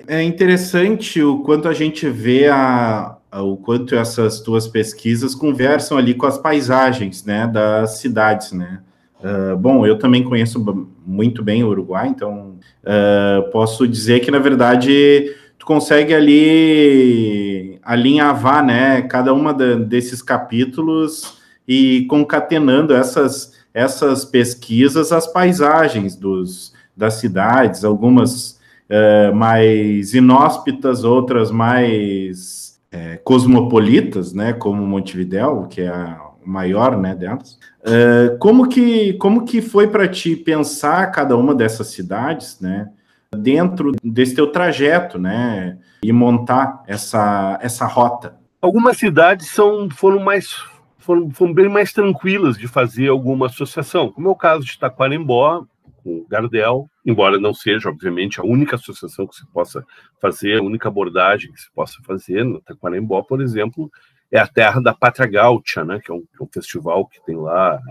É 0.07 0.21
interessante 0.21 1.21
o 1.21 1.39
quanto 1.39 1.67
a 1.67 1.73
gente 1.73 2.09
vê 2.09 2.47
a, 2.47 3.15
a, 3.31 3.41
o 3.41 3.57
quanto 3.57 3.95
essas 3.95 4.41
tuas 4.41 4.67
pesquisas 4.67 5.35
conversam 5.35 5.97
ali 5.97 6.13
com 6.13 6.25
as 6.25 6.37
paisagens 6.37 7.23
né, 7.23 7.47
das 7.47 7.99
cidades, 7.99 8.51
né? 8.51 8.81
Uh, 9.23 9.55
bom, 9.55 9.85
eu 9.85 9.99
também 9.99 10.23
conheço 10.23 10.59
muito 11.05 11.43
bem 11.43 11.63
o 11.63 11.67
Uruguai, 11.67 12.07
então 12.07 12.57
uh, 12.83 13.51
posso 13.51 13.87
dizer 13.87 14.19
que, 14.21 14.31
na 14.31 14.39
verdade, 14.39 15.35
tu 15.59 15.65
consegue 15.65 16.11
ali 16.11 17.79
alinhavar, 17.83 18.65
né, 18.65 19.03
cada 19.03 19.31
uma 19.31 19.53
desses 19.53 20.23
capítulos 20.23 21.39
e 21.67 22.05
concatenando 22.09 22.93
essas, 22.93 23.53
essas 23.73 24.25
pesquisas 24.25 25.11
às 25.11 25.27
paisagens 25.27 26.15
dos, 26.15 26.73
das 26.95 27.15
cidades, 27.15 27.83
algumas 27.83 28.59
uh, 28.89 29.35
mais 29.35 30.13
inóspitas, 30.13 31.03
outras 31.03 31.51
mais 31.51 32.61
é, 32.91 33.17
cosmopolitas, 33.17 34.33
né, 34.33 34.51
como 34.51 34.85
Montevidéu, 34.85 35.65
que 35.69 35.81
é 35.81 35.87
a 35.87 36.19
maior, 36.45 36.97
né, 36.97 37.15
delas. 37.15 37.57
Uh, 37.81 38.37
como 38.37 38.67
que 38.67 39.13
como 39.13 39.45
que 39.45 39.61
foi 39.61 39.87
para 39.87 40.07
ti 40.07 40.35
pensar 40.35 41.09
cada 41.11 41.35
uma 41.37 41.55
dessas 41.55 41.87
cidades, 41.87 42.59
né, 42.59 42.89
dentro 43.35 43.93
desse 44.03 44.35
teu 44.35 44.47
trajeto, 44.47 45.17
né, 45.17 45.77
e 46.03 46.11
montar 46.11 46.83
essa 46.85 47.57
essa 47.61 47.85
rota? 47.85 48.35
Algumas 48.61 48.97
cidades 48.97 49.47
são 49.47 49.89
foram 49.89 50.19
mais 50.19 50.53
foram, 51.01 51.29
foram 51.31 51.53
bem 51.53 51.67
mais 51.67 51.91
tranquilas 51.91 52.58
de 52.58 52.67
fazer 52.67 53.10
alguma 53.10 53.48
associação, 53.48 54.12
como 54.12 54.27
é 54.27 54.31
o 54.31 54.36
caso 54.36 54.65
de 54.65 54.77
Taquarembó, 54.79 55.65
com 56.03 56.25
Gardel, 56.29 56.89
embora 57.05 57.39
não 57.39 57.53
seja, 57.53 57.89
obviamente, 57.89 58.39
a 58.39 58.43
única 58.43 58.75
associação 58.75 59.27
que 59.27 59.36
se 59.36 59.46
possa 59.48 59.86
fazer, 60.20 60.60
a 60.60 60.63
única 60.63 60.88
abordagem 60.88 61.51
que 61.51 61.62
se 61.62 61.72
possa 61.74 62.01
fazer. 62.03 62.43
No 62.43 62.62
Taquarembó, 62.62 63.22
por 63.22 63.41
exemplo, 63.41 63.91
é 64.31 64.39
a 64.39 64.48
terra 64.48 64.81
da 64.81 64.93
Pátria 64.93 65.27
Gaúcha, 65.27 65.84
né, 65.84 66.00
que 66.03 66.12
é 66.12 66.13
um, 66.13 66.24
é 66.39 66.43
um 66.43 66.48
festival 66.48 67.05
que 67.05 67.24
tem 67.25 67.36
lá 67.36 67.75
há 67.75 67.81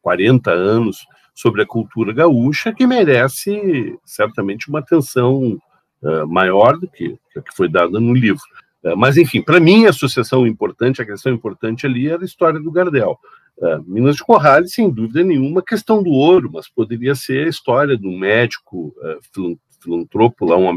40 0.00 0.50
anos 0.50 1.06
sobre 1.34 1.62
a 1.62 1.66
cultura 1.66 2.12
gaúcha, 2.12 2.72
que 2.72 2.86
merece 2.86 3.98
certamente 4.04 4.68
uma 4.68 4.80
atenção 4.80 5.58
uh, 6.02 6.26
maior 6.26 6.78
do 6.78 6.88
que 6.88 7.18
que 7.32 7.56
foi 7.56 7.68
dada 7.68 7.98
no 7.98 8.12
livro. 8.12 8.42
Uh, 8.84 8.96
mas, 8.96 9.16
enfim, 9.16 9.42
para 9.42 9.60
mim, 9.60 9.86
a 9.86 9.90
associação 9.90 10.46
importante, 10.46 11.00
a 11.00 11.06
questão 11.06 11.32
importante 11.32 11.86
ali 11.86 12.08
era 12.08 12.22
a 12.22 12.24
história 12.24 12.60
do 12.60 12.70
Gardel. 12.70 13.18
Uh, 13.56 13.82
Minas 13.86 14.16
de 14.16 14.24
Corrales, 14.24 14.72
sem 14.74 14.90
dúvida 14.90 15.22
nenhuma, 15.22 15.62
questão 15.62 16.02
do 16.02 16.10
ouro, 16.10 16.50
mas 16.52 16.68
poderia 16.68 17.14
ser 17.14 17.46
a 17.46 17.50
história 17.50 17.96
de 17.96 18.06
um 18.06 18.18
médico 18.18 18.94
uh, 18.98 19.58
filantropo, 19.80 20.46
lá, 20.46 20.56
um, 20.56 20.70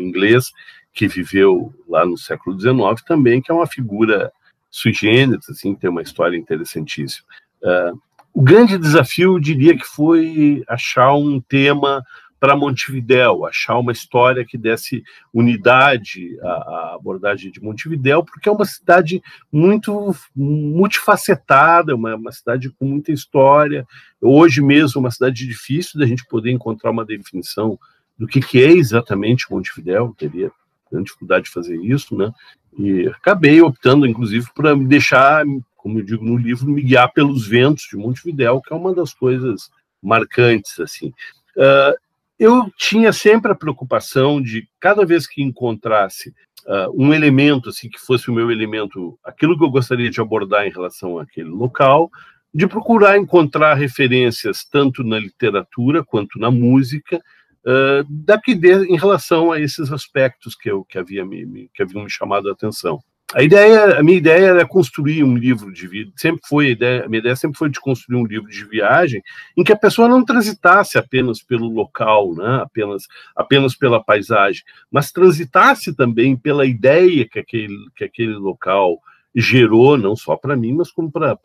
inglês, 0.00 0.50
que 0.92 1.06
viveu 1.06 1.72
lá 1.88 2.04
no 2.04 2.18
século 2.18 2.58
XIX 2.58 3.02
também, 3.06 3.40
que 3.40 3.50
é 3.50 3.54
uma 3.54 3.66
figura 3.66 4.32
sui 4.70 4.92
generis, 4.92 5.48
assim, 5.48 5.74
tem 5.74 5.90
uma 5.90 6.02
história 6.02 6.36
interessantíssima. 6.36 7.26
O 8.34 8.40
grande 8.40 8.78
desafio, 8.78 9.34
eu 9.34 9.40
diria 9.40 9.76
que 9.76 9.84
foi 9.84 10.64
achar 10.66 11.14
um 11.14 11.38
tema 11.38 12.02
para 12.42 12.56
Montevidéu, 12.56 13.46
achar 13.46 13.78
uma 13.78 13.92
história 13.92 14.44
que 14.44 14.58
desse 14.58 15.04
unidade 15.32 16.36
à, 16.42 16.96
abordagem 16.96 17.52
de 17.52 17.62
Montevidéu, 17.62 18.24
porque 18.24 18.48
é 18.48 18.52
uma 18.52 18.64
cidade 18.64 19.22
muito 19.52 20.12
multifacetada, 20.34 21.94
uma, 21.94 22.16
uma 22.16 22.32
cidade 22.32 22.68
com 22.70 22.84
muita 22.84 23.12
história. 23.12 23.86
Hoje 24.20 24.60
mesmo, 24.60 24.98
uma 24.98 25.12
cidade 25.12 25.46
difícil 25.46 26.00
da 26.00 26.04
gente 26.04 26.26
poder 26.26 26.50
encontrar 26.50 26.90
uma 26.90 27.04
definição 27.04 27.78
do 28.18 28.26
que, 28.26 28.40
que 28.40 28.60
é 28.60 28.72
exatamente 28.72 29.46
Montevidéu, 29.48 30.12
teria 30.18 30.50
grande 30.90 31.04
dificuldade 31.04 31.44
de 31.44 31.52
fazer 31.52 31.76
isso, 31.76 32.16
né? 32.16 32.32
E 32.76 33.06
acabei 33.06 33.62
optando, 33.62 34.04
inclusive, 34.04 34.48
para 34.52 34.74
me 34.74 34.84
deixar, 34.84 35.44
como 35.76 36.00
eu 36.00 36.04
digo 36.04 36.24
no 36.24 36.36
livro, 36.36 36.68
me 36.68 36.82
guiar 36.82 37.12
pelos 37.12 37.46
ventos 37.46 37.86
de 37.88 37.96
Montevidéu, 37.96 38.60
que 38.60 38.72
é 38.72 38.76
uma 38.76 38.92
das 38.92 39.14
coisas 39.14 39.70
marcantes, 40.02 40.80
assim. 40.80 41.12
Uh, 41.56 41.94
eu 42.38 42.70
tinha 42.76 43.12
sempre 43.12 43.52
a 43.52 43.54
preocupação 43.54 44.40
de, 44.40 44.68
cada 44.80 45.04
vez 45.04 45.26
que 45.26 45.42
encontrasse 45.42 46.30
uh, 46.66 46.90
um 46.94 47.12
elemento, 47.12 47.68
assim, 47.68 47.88
que 47.88 47.98
fosse 47.98 48.30
o 48.30 48.34
meu 48.34 48.50
elemento, 48.50 49.18
aquilo 49.24 49.56
que 49.56 49.64
eu 49.64 49.70
gostaria 49.70 50.10
de 50.10 50.20
abordar 50.20 50.66
em 50.66 50.70
relação 50.70 51.18
àquele 51.18 51.50
local, 51.50 52.10
de 52.54 52.66
procurar 52.66 53.16
encontrar 53.16 53.74
referências 53.74 54.64
tanto 54.64 55.02
na 55.02 55.18
literatura 55.18 56.04
quanto 56.04 56.38
na 56.38 56.50
música, 56.50 57.18
uh, 57.18 58.04
daqui 58.08 58.54
de, 58.54 58.72
em 58.86 58.96
relação 58.96 59.52
a 59.52 59.60
esses 59.60 59.90
aspectos 59.92 60.54
que, 60.54 60.70
eu, 60.70 60.84
que, 60.84 60.98
havia 60.98 61.24
me, 61.24 61.70
que 61.72 61.82
haviam 61.82 62.04
me 62.04 62.10
chamado 62.10 62.48
a 62.48 62.52
atenção. 62.52 63.02
A 63.34 63.42
ideia, 63.42 63.98
a 63.98 64.02
minha 64.02 64.18
ideia 64.18 64.46
era 64.46 64.66
construir 64.66 65.24
um 65.24 65.36
livro 65.36 65.72
de 65.72 65.86
vida, 65.86 66.12
sempre 66.16 66.42
foi 66.46 66.66
a 66.66 66.70
ideia, 66.70 67.04
a 67.04 67.08
minha 67.08 67.20
ideia 67.20 67.34
sempre 67.34 67.56
foi 67.56 67.70
de 67.70 67.80
construir 67.80 68.18
um 68.18 68.26
livro 68.26 68.48
de 68.48 68.64
viagem 68.64 69.22
em 69.56 69.64
que 69.64 69.72
a 69.72 69.76
pessoa 69.76 70.06
não 70.06 70.24
transitasse 70.24 70.98
apenas 70.98 71.42
pelo 71.42 71.66
local, 71.68 72.34
né, 72.34 72.60
apenas, 72.62 73.04
apenas 73.34 73.74
pela 73.74 74.02
paisagem, 74.02 74.62
mas 74.90 75.10
transitasse 75.10 75.94
também 75.94 76.36
pela 76.36 76.66
ideia 76.66 77.26
que 77.26 77.38
aquele, 77.38 77.76
que 77.96 78.04
aquele 78.04 78.34
local 78.34 78.98
gerou, 79.34 79.96
não 79.96 80.14
só 80.14 80.36
para 80.36 80.54
mim, 80.54 80.74
mas 80.74 80.90
como 80.90 81.10
para 81.10 81.38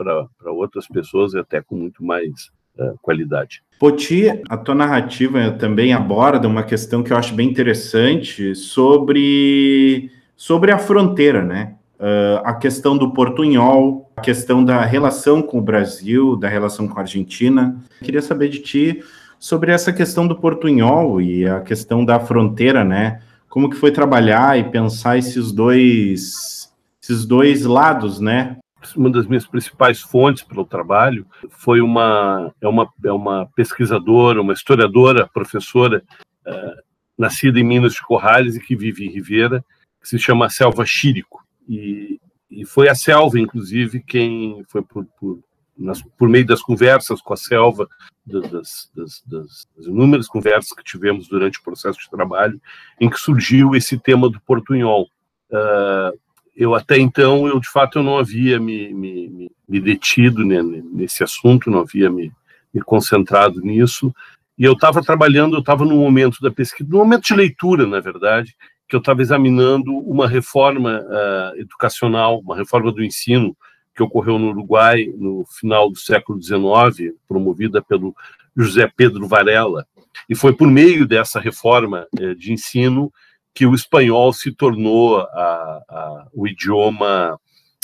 outras 0.48 0.88
pessoas 0.88 1.34
e 1.34 1.40
até 1.40 1.62
com 1.62 1.76
muito 1.76 2.04
mais 2.04 2.52
uh, 2.78 2.98
qualidade. 3.02 3.64
Poti, 3.80 4.26
a 4.50 4.58
tua 4.58 4.76
narrativa 4.76 5.52
também 5.52 5.94
aborda 5.94 6.48
uma 6.48 6.64
questão 6.64 7.02
que 7.02 7.14
eu 7.14 7.18
acho 7.18 7.34
bem 7.34 7.50
interessante 7.50 8.54
sobre, 8.56 10.12
sobre 10.36 10.72
a 10.72 10.78
fronteira, 10.78 11.44
né? 11.44 11.77
Uh, 12.00 12.42
a 12.44 12.54
questão 12.54 12.98
do 12.98 13.12
portunhol, 13.12 14.12
a 14.16 14.22
questão 14.22 14.64
da 14.64 14.84
relação 14.86 15.42
com 15.42 15.58
o 15.60 15.62
Brasil, 15.62 16.36
da 16.36 16.48
relação 16.48 16.88
com 16.88 16.98
a 16.98 17.02
Argentina. 17.02 17.78
Queria 18.02 18.22
saber 18.22 18.50
de 18.50 18.60
ti 18.60 19.04
sobre 19.40 19.72
essa 19.72 19.94
questão 19.94 20.28
do 20.28 20.36
portunhol 20.36 21.22
e 21.22 21.48
a 21.48 21.60
questão 21.62 22.04
da 22.04 22.20
fronteira, 22.20 22.84
né? 22.84 23.22
Como 23.50 23.70
que 23.70 23.76
foi 23.76 23.92
trabalhar 23.92 24.58
e 24.58 24.70
pensar 24.70 25.18
esses 25.18 25.52
dois, 25.52 26.72
esses 27.02 27.26
dois 27.26 27.64
lados, 27.64 28.20
né? 28.20 28.58
Uma 28.96 29.10
das 29.10 29.26
minhas 29.26 29.46
principais 29.46 30.00
fontes 30.00 30.44
para 30.44 30.62
o 30.62 30.66
trabalho 30.66 31.26
foi 31.50 31.82
uma 31.82 32.54
é 32.62 32.68
uma 32.68 32.88
é 33.04 33.12
uma 33.12 33.48
pesquisadora, 33.56 34.42
uma 34.42 34.54
historiadora, 34.54 35.28
professora 35.34 36.04
uh, 36.48 36.82
nascida 37.18 37.60
em 37.60 37.64
Minas 37.64 37.94
de 37.94 38.02
Corrales 38.02 38.56
e 38.56 38.60
que 38.60 38.76
vive 38.76 39.06
em 39.06 39.10
Ribeira, 39.10 39.66
que 40.02 40.08
se 40.08 40.20
chama 40.20 40.50
Selva 40.50 40.86
Chirico. 40.86 41.47
E, 41.68 42.20
e 42.50 42.66
foi 42.66 42.90
a 42.90 42.96
Selva, 42.96 43.40
inclusive, 43.40 44.02
quem 44.02 44.64
foi 44.68 44.82
por, 44.82 45.06
por, 45.20 45.40
nas, 45.78 46.02
por 46.02 46.30
meio 46.30 46.46
das 46.46 46.62
conversas 46.62 47.22
com 47.22 47.34
a 47.34 47.38
Selva, 47.38 47.88
das, 48.26 48.92
das, 48.96 49.24
das, 49.26 49.68
inúmeras 49.86 50.28
conversas 50.28 50.72
que 50.74 50.84
tivemos 50.84 51.28
durante 51.28 51.60
o 51.60 51.64
processo 51.64 52.00
de 52.00 52.10
trabalho, 52.10 52.60
em 53.00 53.10
que 53.10 53.20
surgiu 53.20 53.76
esse 53.76 53.98
tema 53.98 54.30
do 54.30 54.40
portunhol. 54.42 55.10
Uh, 55.50 56.18
eu 56.56 56.74
até 56.74 56.98
então, 56.98 57.48
eu 57.48 57.60
de 57.60 57.70
fato, 57.70 58.00
eu 58.00 58.04
não 58.04 58.18
havia 58.18 58.60
me, 58.60 58.94
me, 58.94 59.30
me, 59.30 59.52
me 59.70 59.80
detido 59.80 60.44
né, 60.44 60.62
nesse 60.62 61.24
assunto, 61.24 61.70
não 61.70 61.82
havia 61.82 62.10
me, 62.10 62.32
me 62.74 62.82
concentrado 62.82 63.62
nisso, 63.62 64.14
e 64.58 64.64
eu 64.64 64.74
estava 64.74 65.04
trabalhando, 65.04 65.56
eu 65.56 65.60
estava 65.60 65.86
no 65.86 65.98
momento 65.98 66.42
da 66.42 66.50
pesquisa, 66.50 66.90
no 66.90 66.98
momento 66.98 67.26
de 67.26 67.36
leitura, 67.36 67.86
na 67.86 68.00
verdade, 68.00 68.56
que 68.88 68.96
eu 68.96 69.00
estava 69.00 69.22
examinando 69.22 69.92
uma 69.98 70.28
reforma 70.28 71.02
uh, 71.02 71.60
educacional, 71.60 72.40
uma 72.40 72.56
reforma 72.56 72.92
do 72.92 73.04
ensino 73.04 73.56
que 73.94 74.02
ocorreu 74.02 74.40
no 74.40 74.50
Uruguai 74.50 75.12
no 75.18 75.44
final 75.60 75.90
do 75.90 75.98
século 75.98 76.42
XIX, 76.42 77.14
promovida 77.28 77.82
pelo 77.82 78.16
José 78.56 78.90
Pedro 78.96 79.28
Varela. 79.28 79.86
E 80.30 80.36
foi 80.36 80.54
por 80.54 80.68
meio 80.68 81.06
dessa 81.06 81.40
reforma 81.40 82.08
uh, 82.20 82.36
de 82.36 82.54
ensino 82.54 83.12
que 83.54 83.66
o 83.66 83.74
espanhol 83.74 84.32
se 84.32 84.52
tornou 84.52 85.18
a, 85.20 85.82
a, 85.90 86.28
o 86.32 86.48
idioma 86.48 87.40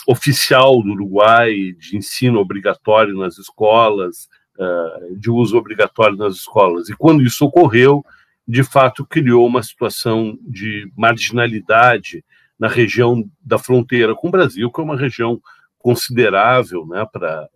oficial 0.07 0.81
do 0.83 0.91
Uruguai, 0.91 1.73
de 1.79 1.97
ensino 1.97 2.39
obrigatório 2.39 3.17
nas 3.17 3.37
escolas, 3.37 4.29
uh, 4.57 5.17
de 5.17 5.31
uso 5.31 5.57
obrigatório 5.57 6.15
nas 6.15 6.35
escolas. 6.35 6.89
E 6.89 6.95
quando 6.95 7.23
isso 7.23 7.45
ocorreu, 7.45 8.05
de 8.47 8.63
fato 8.63 9.05
criou 9.05 9.45
uma 9.45 9.63
situação 9.63 10.37
de 10.41 10.91
marginalidade 10.97 12.23
na 12.59 12.67
região 12.67 13.23
da 13.41 13.57
fronteira 13.57 14.15
com 14.15 14.27
o 14.27 14.31
Brasil, 14.31 14.71
que 14.71 14.79
é 14.79 14.83
uma 14.83 14.97
região 14.97 15.41
considerável, 15.79 16.85
né, 16.87 17.05
para 17.11 17.49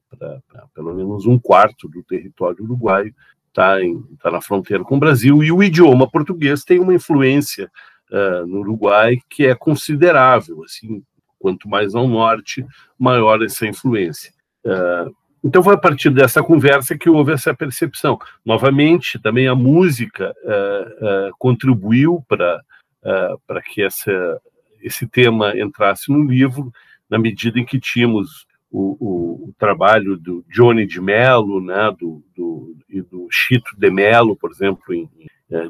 pelo 0.74 0.94
menos 0.94 1.26
um 1.26 1.38
quarto 1.38 1.88
do 1.88 2.04
território 2.04 2.64
uruguaio 2.64 3.14
está 3.58 3.78
tá 4.22 4.32
na 4.32 4.42
fronteira 4.42 4.84
com 4.84 4.96
o 4.96 5.00
Brasil, 5.00 5.44
e 5.44 5.52
o 5.52 5.64
idioma 5.64 6.10
português 6.10 6.64
tem 6.64 6.80
uma 6.80 6.94
influência 6.94 7.72
uh, 8.12 8.46
no 8.46 8.60
Uruguai 8.60 9.18
que 9.30 9.46
é 9.46 9.56
considerável, 9.56 10.64
assim, 10.64 11.04
quanto 11.40 11.68
mais 11.68 11.96
ao 11.96 12.08
norte, 12.08 12.66
maior 12.98 13.44
essa 13.44 13.66
influência. 13.66 14.32
Uh, 14.64 15.14
então 15.44 15.64
foi 15.64 15.76
a 15.76 15.78
partir 15.78 16.10
dessa 16.10 16.42
conversa 16.42 16.98
que 16.98 17.10
houve 17.10 17.32
essa 17.32 17.54
percepção. 17.54 18.20
Novamente, 18.46 19.20
também 19.20 19.48
a 19.48 19.56
música 19.56 20.34
uh, 20.44 21.30
uh, 21.30 21.32
contribuiu 21.38 22.24
para 22.28 22.62
uh, 23.04 23.40
para 23.46 23.62
que 23.62 23.82
essa, 23.82 24.42
esse 24.82 25.08
tema 25.08 25.58
entrasse 25.58 26.12
no 26.12 26.24
livro, 26.24 26.72
na 27.10 27.18
medida 27.18 27.60
em 27.60 27.66
que 27.66 27.80
tínhamos 27.80 28.46
o, 28.70 28.98
o, 29.00 29.50
o 29.50 29.54
trabalho 29.58 30.18
do 30.18 30.44
Johnny 30.50 30.86
de 30.86 31.00
Mello, 31.00 31.62
né, 31.62 31.96
do, 31.98 32.22
do, 32.36 32.76
e 32.90 33.02
do 33.02 33.28
Chito 33.32 33.72
de 33.78 33.90
Mello, 33.90 34.36
por 34.36 34.52
exemplo, 34.52 34.94
em, 34.94 35.10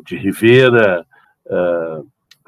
de 0.03 0.17
Rivera, 0.17 1.05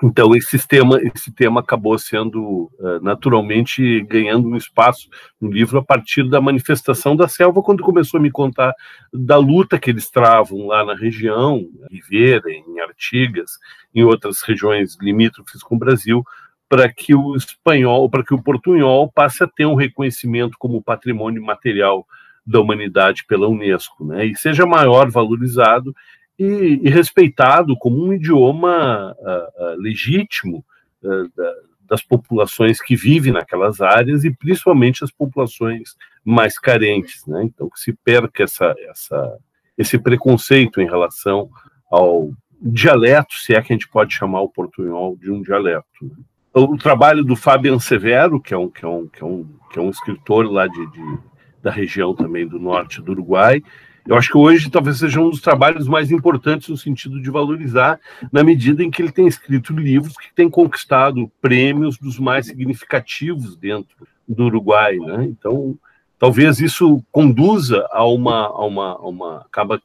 então, 0.01 0.33
esse 0.33 0.57
tema, 0.65 0.97
esse 1.13 1.31
tema 1.31 1.59
acabou 1.59 1.97
sendo 1.99 2.71
uh, 2.79 3.01
naturalmente 3.01 4.01
ganhando 4.03 4.47
um 4.47 4.55
espaço 4.55 5.09
no 5.41 5.51
livro 5.51 5.77
a 5.77 5.83
partir 5.83 6.23
da 6.29 6.39
manifestação 6.39 7.15
da 7.15 7.27
selva, 7.27 7.61
quando 7.61 7.83
começou 7.83 8.17
a 8.17 8.23
me 8.23 8.31
contar 8.31 8.73
da 9.13 9.35
luta 9.35 9.77
que 9.77 9.89
eles 9.89 10.09
travam 10.09 10.67
lá 10.67 10.85
na 10.85 10.95
região, 10.95 11.67
em 11.91 11.95
Ribeira, 11.95 12.49
em 12.49 12.79
Artigas, 12.79 13.51
em 13.93 14.03
outras 14.03 14.41
regiões 14.41 14.97
limítrofes 15.01 15.61
com 15.61 15.75
o 15.75 15.79
Brasil, 15.79 16.23
para 16.69 16.87
que 16.87 17.13
o 17.13 17.35
espanhol, 17.35 18.09
para 18.09 18.23
que 18.23 18.33
o 18.33 18.41
portunhol 18.41 19.11
passe 19.11 19.43
a 19.43 19.47
ter 19.47 19.65
um 19.65 19.75
reconhecimento 19.75 20.55
como 20.57 20.81
patrimônio 20.81 21.43
material 21.43 22.07
da 22.45 22.61
humanidade 22.61 23.25
pela 23.27 23.47
Unesco, 23.47 24.05
né, 24.05 24.25
e 24.25 24.35
seja 24.35 24.65
maior 24.65 25.09
valorizado 25.11 25.93
e, 26.39 26.79
e 26.81 26.89
respeitado 26.89 27.75
como 27.77 28.01
um 28.01 28.13
idioma 28.13 29.13
uh, 29.19 29.63
uh, 29.63 29.75
legítimo 29.77 30.65
uh, 31.03 31.29
da, 31.35 31.53
das 31.89 32.01
populações 32.01 32.81
que 32.81 32.95
vivem 32.95 33.33
naquelas 33.33 33.81
áreas 33.81 34.23
e 34.23 34.31
principalmente 34.31 35.03
as 35.03 35.11
populações 35.11 35.95
mais 36.23 36.57
carentes, 36.57 37.25
né? 37.25 37.43
Então 37.43 37.69
que 37.69 37.79
se 37.79 37.91
perca 37.91 38.43
essa, 38.43 38.73
essa, 38.89 39.37
esse 39.77 39.97
preconceito 39.97 40.79
em 40.79 40.85
relação 40.85 41.49
ao 41.91 42.31
dialeto, 42.61 43.33
se 43.33 43.53
é 43.53 43.61
que 43.61 43.73
a 43.73 43.75
gente 43.75 43.89
pode 43.89 44.13
chamar 44.13 44.41
o 44.41 44.49
portunhol 44.49 45.17
de 45.17 45.31
um 45.31 45.41
dialeto. 45.41 45.87
Né? 46.01 46.15
O 46.53 46.77
trabalho 46.77 47.23
do 47.23 47.35
Fabian 47.35 47.79
Severo, 47.79 48.39
que 48.39 48.53
é 48.53 48.57
um, 48.57 48.69
que 48.69 48.83
é 48.83 48.87
um, 48.87 49.07
que 49.07 49.23
é 49.23 49.25
um, 49.25 49.49
que 49.71 49.79
é 49.79 49.81
um 49.81 49.89
escritor 49.89 50.45
lá 50.51 50.67
de, 50.67 50.91
de 50.91 51.19
da 51.61 51.71
região 51.71 52.13
também 52.15 52.47
do 52.47 52.59
norte 52.59 53.01
do 53.01 53.11
Uruguai, 53.11 53.61
eu 54.07 54.15
acho 54.15 54.31
que 54.31 54.37
hoje 54.37 54.69
talvez 54.69 54.97
seja 54.97 55.19
um 55.19 55.29
dos 55.29 55.41
trabalhos 55.41 55.87
mais 55.87 56.11
importantes 56.11 56.69
no 56.69 56.77
sentido 56.77 57.21
de 57.21 57.29
valorizar, 57.29 57.99
na 58.31 58.43
medida 58.43 58.83
em 58.83 58.89
que 58.89 59.01
ele 59.01 59.11
tem 59.11 59.27
escrito 59.27 59.73
livros 59.73 60.17
que 60.17 60.33
têm 60.33 60.49
conquistado 60.49 61.31
prêmios 61.41 61.97
dos 61.97 62.19
mais 62.19 62.47
significativos 62.47 63.55
dentro 63.55 63.95
do 64.27 64.45
Uruguai, 64.45 64.97
né? 64.97 65.25
Então, 65.25 65.77
talvez 66.19 66.59
isso 66.59 67.03
conduza 67.11 67.87
a 67.91 68.05
uma, 68.05 68.47
a 68.47 68.65
uma, 68.65 68.91
a 68.91 69.07
uma 69.07 69.37
acaba, 69.37 69.81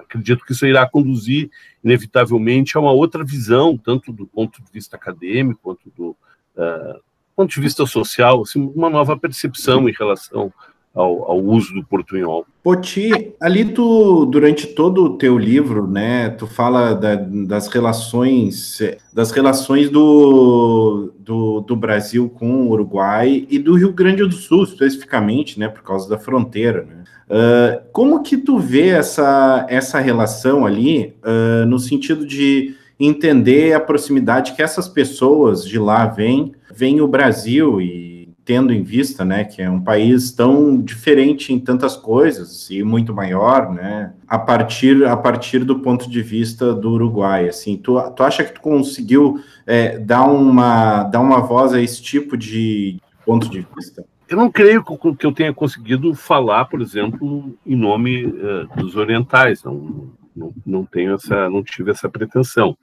acredito 0.00 0.44
que 0.44 0.52
isso 0.52 0.66
irá 0.66 0.86
conduzir 0.88 1.50
inevitavelmente 1.82 2.76
a 2.76 2.80
uma 2.80 2.92
outra 2.92 3.24
visão, 3.24 3.76
tanto 3.76 4.12
do 4.12 4.26
ponto 4.26 4.62
de 4.62 4.70
vista 4.70 4.96
acadêmico 4.96 5.60
quanto 5.62 5.90
do 5.96 6.10
uh, 6.56 7.00
ponto 7.34 7.54
de 7.54 7.60
vista 7.60 7.86
social, 7.86 8.42
assim, 8.42 8.60
uma 8.74 8.90
nova 8.90 9.16
percepção 9.16 9.88
em 9.88 9.92
relação 9.92 10.52
ao, 10.94 11.30
ao, 11.30 11.38
uso 11.38 11.72
do 11.72 11.84
portunhol. 11.84 12.44
Poti, 12.62 13.32
ali 13.40 13.64
tu, 13.64 14.26
durante 14.26 14.66
todo 14.66 15.04
o 15.04 15.16
teu 15.16 15.38
livro, 15.38 15.86
né, 15.86 16.30
tu 16.30 16.46
fala 16.46 16.94
da, 16.94 17.14
das 17.14 17.68
relações, 17.68 18.78
das 19.12 19.30
relações 19.30 19.88
do, 19.88 21.12
do, 21.18 21.60
do, 21.60 21.76
Brasil 21.76 22.28
com 22.28 22.66
o 22.66 22.70
Uruguai 22.70 23.46
e 23.48 23.58
do 23.58 23.76
Rio 23.76 23.92
Grande 23.92 24.24
do 24.24 24.34
Sul, 24.34 24.64
especificamente, 24.64 25.58
né, 25.58 25.68
por 25.68 25.82
causa 25.82 26.08
da 26.08 26.18
fronteira, 26.18 26.84
né? 26.84 27.04
Uh, 27.30 27.80
como 27.92 28.24
que 28.24 28.36
tu 28.36 28.58
vê 28.58 28.88
essa, 28.88 29.64
essa 29.68 30.00
relação 30.00 30.66
ali, 30.66 31.14
uh, 31.22 31.64
no 31.64 31.78
sentido 31.78 32.26
de 32.26 32.74
entender 32.98 33.72
a 33.72 33.78
proximidade 33.78 34.52
que 34.54 34.60
essas 34.60 34.88
pessoas 34.88 35.64
de 35.64 35.78
lá 35.78 36.06
vêm, 36.06 36.52
vêm 36.74 37.00
o 37.00 37.06
Brasil 37.06 37.80
e 37.80 38.09
tendo 38.50 38.72
em 38.72 38.82
vista, 38.82 39.24
né, 39.24 39.44
que 39.44 39.62
é 39.62 39.70
um 39.70 39.80
país 39.80 40.32
tão 40.32 40.76
diferente 40.76 41.52
em 41.52 41.60
tantas 41.60 41.96
coisas 41.96 42.68
e 42.68 42.82
muito 42.82 43.14
maior, 43.14 43.72
né, 43.72 44.12
a 44.26 44.36
partir 44.40 45.06
a 45.06 45.16
partir 45.16 45.60
do 45.60 45.78
ponto 45.78 46.10
de 46.10 46.20
vista 46.20 46.74
do 46.74 46.90
Uruguai, 46.90 47.48
assim, 47.48 47.76
tu, 47.76 47.96
tu 48.10 48.24
acha 48.24 48.42
que 48.42 48.52
tu 48.52 48.60
conseguiu 48.60 49.40
é, 49.64 50.00
dar 50.00 50.24
uma 50.24 51.04
dar 51.04 51.20
uma 51.20 51.38
voz 51.38 51.72
a 51.72 51.80
esse 51.80 52.02
tipo 52.02 52.36
de 52.36 53.00
ponto 53.24 53.48
de 53.48 53.64
vista? 53.76 54.04
Eu 54.28 54.36
não 54.36 54.50
creio 54.50 54.82
que 54.82 55.26
eu 55.26 55.32
tenha 55.32 55.54
conseguido 55.54 56.12
falar, 56.12 56.64
por 56.64 56.80
exemplo, 56.80 57.56
em 57.64 57.76
nome 57.76 58.24
uh, 58.24 58.66
dos 58.76 58.96
orientais. 58.96 59.62
Não, 59.62 60.12
não, 60.34 60.52
não 60.66 60.84
tenho 60.84 61.14
essa, 61.14 61.48
não 61.48 61.62
tive 61.62 61.92
essa 61.92 62.08
pretensão. 62.08 62.76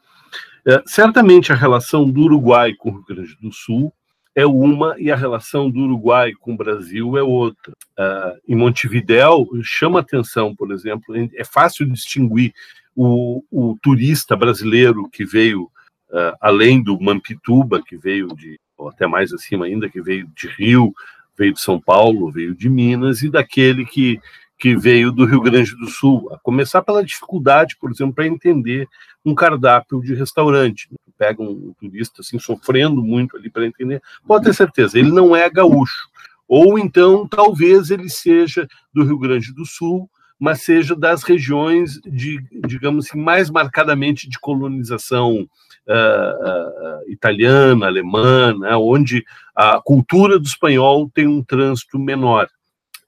Uh, 0.65 0.81
certamente 0.85 1.51
a 1.51 1.55
relação 1.55 2.09
do 2.09 2.21
Uruguai 2.21 2.73
com 2.73 2.89
o 2.89 2.93
Rio 2.93 3.05
Grande 3.05 3.37
do 3.41 3.51
Sul 3.51 3.93
é 4.37 4.45
uma 4.45 4.95
e 4.99 5.09
a 5.09 5.15
relação 5.15 5.67
do 5.67 5.79
Uruguai 5.79 6.31
com 6.31 6.53
o 6.53 6.57
Brasil 6.57 7.17
é 7.17 7.23
outra. 7.23 7.73
Uh, 7.97 8.39
em 8.47 8.55
Montevidéu, 8.55 9.47
chama 9.63 9.99
atenção, 9.99 10.55
por 10.55 10.71
exemplo, 10.71 11.15
é 11.33 11.43
fácil 11.43 11.87
distinguir 11.87 12.53
o, 12.95 13.43
o 13.49 13.75
turista 13.81 14.35
brasileiro 14.35 15.09
que 15.09 15.25
veio, 15.25 15.63
uh, 15.63 16.37
além 16.39 16.83
do 16.83 17.01
Mampituba, 17.01 17.81
que 17.81 17.97
veio 17.97 18.27
de, 18.27 18.59
ou 18.77 18.89
até 18.89 19.07
mais 19.07 19.33
acima 19.33 19.65
ainda, 19.65 19.89
que 19.89 20.03
veio 20.03 20.29
de 20.35 20.47
Rio, 20.49 20.93
veio 21.35 21.53
de 21.53 21.59
São 21.59 21.81
Paulo, 21.81 22.31
veio 22.31 22.53
de 22.53 22.69
Minas, 22.69 23.23
e 23.23 23.31
daquele 23.31 23.85
que, 23.85 24.19
que 24.57 24.75
veio 24.75 25.11
do 25.11 25.25
Rio 25.25 25.41
Grande 25.41 25.75
do 25.75 25.87
Sul, 25.87 26.29
a 26.33 26.39
começar 26.39 26.81
pela 26.81 27.03
dificuldade, 27.03 27.77
por 27.79 27.91
exemplo, 27.91 28.15
para 28.15 28.27
entender 28.27 28.87
um 29.23 29.35
cardápio 29.35 30.01
de 30.01 30.15
restaurante. 30.15 30.89
Pega 31.17 31.41
um 31.41 31.73
turista 31.79 32.21
assim 32.21 32.39
sofrendo 32.39 33.01
muito 33.01 33.37
ali 33.37 33.49
para 33.49 33.65
entender, 33.65 34.01
pode 34.25 34.45
ter 34.45 34.53
certeza, 34.53 34.97
ele 34.97 35.11
não 35.11 35.35
é 35.35 35.49
gaúcho. 35.49 36.09
Ou 36.47 36.79
então, 36.79 37.27
talvez 37.27 37.91
ele 37.91 38.09
seja 38.09 38.67
do 38.93 39.03
Rio 39.03 39.19
Grande 39.19 39.53
do 39.53 39.65
Sul, 39.65 40.09
mas 40.39 40.61
seja 40.61 40.95
das 40.95 41.23
regiões 41.23 41.99
de, 42.05 42.39
digamos 42.67 43.07
assim, 43.07 43.19
mais 43.19 43.49
marcadamente 43.49 44.29
de 44.29 44.39
colonização 44.39 45.47
uh, 45.87 47.03
uh, 47.03 47.11
italiana, 47.11 47.87
alemã, 47.87 48.55
né, 48.57 48.75
onde 48.75 49.25
a 49.55 49.81
cultura 49.81 50.39
do 50.39 50.45
espanhol 50.45 51.09
tem 51.13 51.27
um 51.27 51.43
trânsito 51.43 51.97
menor. 51.97 52.47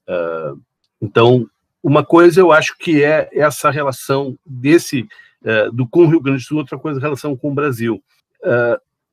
Uh, 0.08 0.60
então, 1.02 1.48
uma 1.82 2.04
coisa 2.04 2.40
eu 2.40 2.52
acho 2.52 2.78
que 2.78 3.04
é 3.04 3.30
essa 3.34 3.70
relação 3.70 4.38
desse 4.46 5.08
do 5.74 5.88
com 5.88 6.04
o 6.04 6.08
Rio 6.08 6.20
Grande 6.20 6.44
do 6.44 6.46
Sul, 6.46 6.58
outra 6.58 6.78
coisa 6.78 7.00
a 7.00 7.02
relação 7.02 7.36
com 7.36 7.52
o 7.52 7.54
Brasil. 7.54 8.04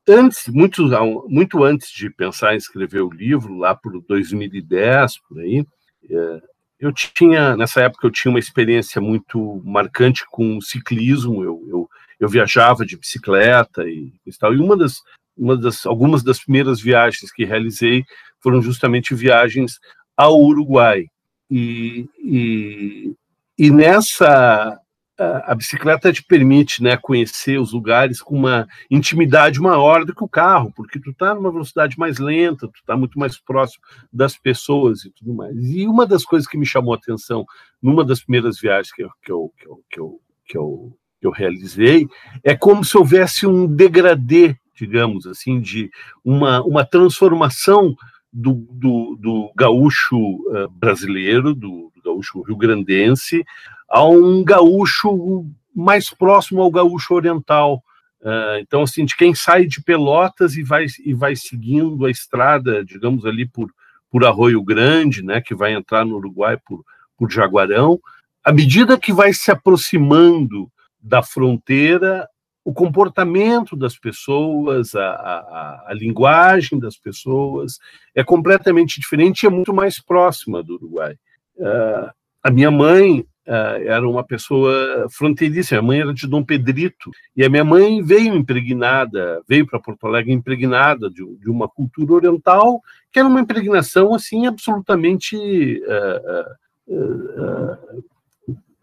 antes, 0.09 0.49
muito, 0.49 0.89
muito 1.29 1.63
antes 1.63 1.91
de 1.91 2.11
pensar 2.11 2.55
em 2.55 2.59
escrever 2.59 3.03
o 3.03 3.11
livro, 3.11 3.57
lá 3.57 3.75
por 3.75 4.01
2010, 4.03 5.19
por 5.29 5.39
aí, 5.39 5.65
eu 6.79 6.93
tinha, 6.93 7.57
nessa 7.57 7.81
época, 7.81 8.07
eu 8.07 8.11
tinha 8.11 8.31
uma 8.31 8.39
experiência 8.39 9.01
muito 9.01 9.63
marcante 9.65 10.25
com 10.31 10.61
ciclismo. 10.61 11.43
Eu, 11.43 11.65
eu, 11.69 11.91
eu 12.21 12.29
viajava 12.29 12.85
de 12.85 12.99
bicicleta 12.99 13.89
e, 13.89 14.13
e 14.27 14.33
tal. 14.39 14.55
E 14.55 14.59
uma 14.59 14.77
das, 14.77 15.03
uma 15.37 15.57
das, 15.57 15.87
algumas 15.87 16.23
das 16.23 16.39
primeiras 16.39 16.81
viagens 16.81 17.33
que 17.33 17.45
realizei 17.45 18.05
foram 18.41 18.61
justamente 18.61 19.15
viagens 19.15 19.79
ao 20.17 20.39
Uruguai. 20.39 21.07
E, 21.51 22.09
e, 22.19 23.15
e 23.59 23.71
nessa 23.71 24.81
a 25.19 25.55
bicicleta 25.55 26.13
te 26.13 26.23
permite 26.23 26.83
né, 26.83 26.97
conhecer 26.97 27.59
os 27.59 27.73
lugares 27.73 28.21
com 28.21 28.35
uma 28.37 28.69
intimidade 28.91 29.59
maior 29.59 30.05
do 30.05 30.15
que 30.15 30.23
o 30.23 30.29
carro, 30.29 30.71
porque 30.75 31.01
tu 31.01 31.11
está 31.11 31.35
numa 31.35 31.51
velocidade 31.51 31.99
mais 31.99 32.19
lenta, 32.19 32.69
tu 32.69 32.79
está 32.79 32.97
muito 32.97 33.19
mais 33.19 33.39
próximo 33.39 33.83
das 34.13 34.37
pessoas 34.37 35.05
e 35.05 35.11
tudo 35.11 35.33
mais. 35.33 35.57
E 35.57 35.87
uma 35.87 36.07
das 36.07 36.23
coisas 36.25 36.47
que 36.47 36.59
me 36.59 36.67
chamou 36.67 36.93
a 36.93 36.99
atenção 36.99 37.47
numa 37.81 38.05
das 38.05 38.21
primeiras 38.21 38.61
viagens 38.61 38.93
que 38.93 39.03
eu, 39.03 39.11
que 39.23 39.33
eu, 39.33 39.53
que 39.59 39.67
eu, 39.67 39.85
que 39.89 39.99
eu, 40.01 40.21
que 40.47 40.59
eu, 40.59 40.99
que 41.21 41.27
eu 41.27 41.31
realizei 41.31 42.07
é 42.45 42.55
como 42.55 42.85
se 42.85 42.97
houvesse 42.99 43.47
um 43.47 43.67
degradê, 43.67 44.55
digamos 44.75 45.27
assim, 45.27 45.61
de 45.61 45.91
uma, 46.23 46.63
uma 46.63 46.85
transformação 46.85 47.97
do, 48.33 48.67
do, 48.71 49.17
do 49.21 49.53
gaúcho 49.57 50.17
uh, 50.19 50.69
brasileiro, 50.71 51.55
do, 51.55 51.91
do 51.95 52.03
gaúcho 52.05 52.43
rio-grandense, 52.43 53.45
a 53.89 54.05
um 54.05 54.45
gaúcho 54.45 55.47
mais 55.75 56.11
próximo 56.11 56.63
ao 56.63 56.71
gaúcho 56.71 57.15
oriental. 57.15 57.83
Uh, 58.21 58.59
então, 58.61 58.83
assim, 58.83 59.05
de 59.05 59.17
quem 59.17 59.35
sai 59.35 59.67
de 59.67 59.83
Pelotas 59.83 60.57
e 60.57 60.63
vai, 60.63 60.87
e 61.05 61.15
vai 61.15 61.37
seguindo 61.37 62.05
a 62.05 62.11
estrada, 62.11 62.85
digamos 62.85 63.25
ali 63.25 63.47
por, 63.47 63.71
por 64.11 64.25
Arroio 64.25 64.63
Grande, 64.63 65.23
né, 65.23 65.41
que 65.41 65.55
vai 65.55 65.73
entrar 65.73 66.05
no 66.05 66.17
Uruguai 66.17 66.59
por, 66.67 66.85
por 67.17 67.31
Jaguarão, 67.31 68.01
à 68.45 68.53
medida 68.53 68.99
que 68.99 69.13
vai 69.13 69.33
se 69.33 69.51
aproximando 69.51 70.71
da 71.01 71.23
fronteira, 71.23 72.29
o 72.67 72.73
comportamento 72.73 73.77
das 73.77 73.97
pessoas, 73.97 74.93
a, 74.97 75.09
a, 75.09 75.85
a, 75.87 75.95
linguagem 75.95 76.81
das 76.81 76.97
pessoas 76.97 77.79
é 78.13 78.25
completamente 78.25 79.01
diferente 79.01 79.45
e 79.45 79.47
é 79.47 79.51
muito 79.51 79.73
mais 79.73 80.01
próxima 80.03 80.65
do 80.65 80.75
Uruguai. 80.75 81.15
Uh, 81.57 82.11
a 82.43 82.51
minha 82.51 82.69
mãe 82.69 83.21
uh, 83.21 83.87
era 83.87 84.09
uma 84.09 84.25
pessoa 84.25 85.07
fronteiriça. 85.13 85.77
Minha 85.77 85.83
mãe 85.87 86.01
era 86.01 86.13
de 86.13 86.27
Dom 86.27 86.43
Pedrito 86.43 87.13
e 87.37 87.45
a 87.45 87.49
minha 87.49 87.63
mãe 87.63 88.03
veio 88.03 88.35
impregnada, 88.35 89.41
veio 89.49 89.65
para 89.65 89.79
Porto 89.79 90.05
Alegre 90.05 90.33
impregnada 90.33 91.09
de, 91.09 91.25
de, 91.37 91.49
uma 91.49 91.69
cultura 91.69 92.15
oriental 92.15 92.83
que 93.13 93.21
era 93.21 93.29
uma 93.29 93.41
impregnação 93.41 94.13
assim 94.13 94.45
absolutamente 94.49 95.37
uh, 95.87 96.57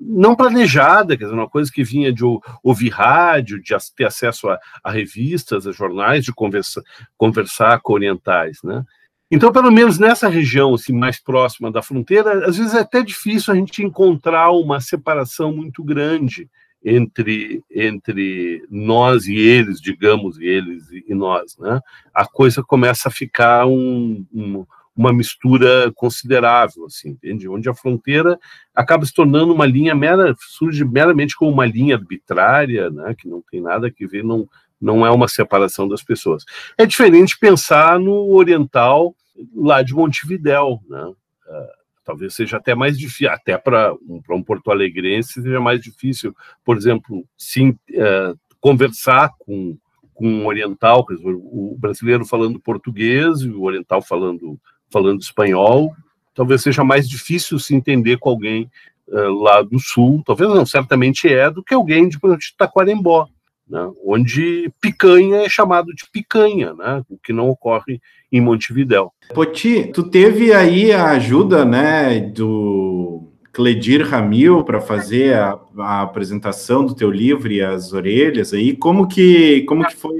não 0.06 0.36
planejada, 0.36 1.16
quer 1.18 1.26
dizer, 1.26 1.36
uma 1.36 1.50
coisa 1.50 1.72
que 1.72 1.84
vinha 1.84 2.12
de 2.12 2.24
ouvir 2.64 2.90
rádio, 2.90 3.62
de 3.62 3.74
ter 3.96 4.06
acesso 4.06 4.50
a, 4.50 4.60
a 4.84 4.92
revistas, 4.92 5.66
a 5.66 5.72
jornais, 5.72 6.24
de 6.24 6.34
conversa, 6.34 6.82
conversar 7.18 7.80
com 7.82 7.94
orientais, 7.94 8.60
né? 8.64 8.84
Então, 9.32 9.52
pelo 9.52 9.72
menos 9.72 9.98
nessa 9.98 10.28
região 10.28 10.76
assim, 10.76 10.94
mais 10.94 11.20
próxima 11.20 11.72
da 11.72 11.82
fronteira, 11.82 12.46
às 12.46 12.56
vezes 12.58 12.76
é 12.76 12.82
até 12.82 13.02
difícil 13.02 13.52
a 13.52 13.58
gente 13.58 13.82
encontrar 13.82 14.52
uma 14.52 14.80
separação 14.80 15.52
muito 15.52 15.84
grande 15.84 16.48
entre, 16.86 17.64
entre 17.72 18.64
nós 18.70 19.26
e 19.26 19.36
eles, 19.36 19.82
digamos, 19.82 20.38
e 20.40 20.46
eles 20.46 20.84
e 20.92 21.16
nós. 21.16 21.58
Né? 21.58 21.80
A 22.14 22.28
coisa 22.28 22.62
começa 22.62 23.08
a 23.08 23.12
ficar 23.12 23.66
um, 23.66 24.24
um, 24.32 24.66
uma 24.96 25.12
mistura 25.12 25.92
considerável, 25.96 26.86
assim, 26.86 27.10
entende? 27.10 27.50
Onde 27.50 27.68
a 27.68 27.74
fronteira 27.74 28.40
acaba 28.74 29.06
se 29.06 29.14
tornando 29.14 29.54
uma 29.54 29.66
linha 29.66 29.96
mera, 29.96 30.36
surge 30.38 30.86
meramente 30.86 31.36
como 31.36 31.52
uma 31.52 31.66
linha 31.66 31.96
arbitrária, 31.96 32.90
né? 32.90 33.16
que 33.18 33.28
não 33.28 33.44
tem 33.50 33.60
nada 33.60 33.90
que 33.90 34.06
ver, 34.06 34.24
não, 34.24 34.48
não 34.80 35.06
é 35.06 35.10
uma 35.10 35.28
separação 35.28 35.88
das 35.88 36.04
pessoas. 36.04 36.44
É 36.78 36.86
diferente 36.86 37.40
pensar 37.40 38.00
no 38.00 38.34
oriental 38.34 39.16
lá 39.56 39.82
de 39.82 39.94
Montevidéu, 39.94 40.80
né? 40.88 41.04
Uh, 41.06 41.84
talvez 42.04 42.36
seja 42.36 42.58
até 42.58 42.76
mais 42.76 42.98
difícil, 42.98 43.30
até 43.30 43.58
para 43.58 43.94
um, 43.94 44.22
um 44.30 44.44
porto 44.44 44.72
alegrense 44.72 45.42
seja 45.42 45.60
mais 45.60 45.82
difícil, 45.82 46.36
por 46.64 46.78
exemplo, 46.78 47.26
sim, 47.38 47.70
uh, 47.70 48.38
conversar 48.60 49.32
com, 49.40 49.78
com 50.14 50.28
um 50.28 50.46
oriental, 50.46 51.06
o 51.24 51.76
brasileiro 51.80 52.26
falando 52.26 52.60
português 52.60 53.42
e 53.42 53.50
o 53.50 53.64
oriental 53.64 54.02
falando, 54.02 54.60
falando 54.94 55.22
espanhol, 55.22 55.92
talvez 56.36 56.62
seja 56.62 56.84
mais 56.84 57.10
difícil 57.10 57.58
se 57.58 57.74
entender 57.74 58.18
com 58.18 58.30
alguém 58.30 58.70
uh, 59.08 59.42
lá 59.42 59.64
do 59.64 59.80
sul, 59.80 60.22
talvez 60.24 60.50
não, 60.50 60.66
certamente 60.66 61.28
é, 61.28 61.50
do 61.50 61.64
que 61.64 61.74
alguém 61.74 62.08
de, 62.08 62.18
de 62.18 62.56
Taquarembó, 62.56 63.28
né, 63.68 63.90
onde 64.06 64.72
picanha 64.80 65.42
é 65.42 65.50
chamado 65.50 65.88
de 65.96 66.06
picanha, 66.12 66.74
né, 66.76 67.04
o 67.10 67.18
que 67.18 67.34
não 67.34 67.50
ocorre 67.50 68.00
em 68.32 68.40
Montevidéu. 68.40 69.12
Poti, 69.34 69.92
tu 69.94 70.04
teve 70.04 70.54
aí 70.54 70.92
a 70.92 71.12
ajuda 71.12 71.66
né, 71.66 72.20
do 72.20 73.32
Cledir 73.52 74.08
Ramil 74.08 74.64
para 74.64 74.82
fazer 74.82 75.36
a, 75.36 75.60
a, 75.78 76.02
apresentação 76.02 76.84
do 76.84 76.96
teu 76.96 77.12
livro 77.12 77.52
e 77.52 77.62
as 77.62 77.94
orelhas 77.94 78.52
aí. 78.52 78.76
Como 78.76 79.08
que, 79.08 79.62
como 79.62 79.86
que 79.86 79.96
foi 79.96 80.16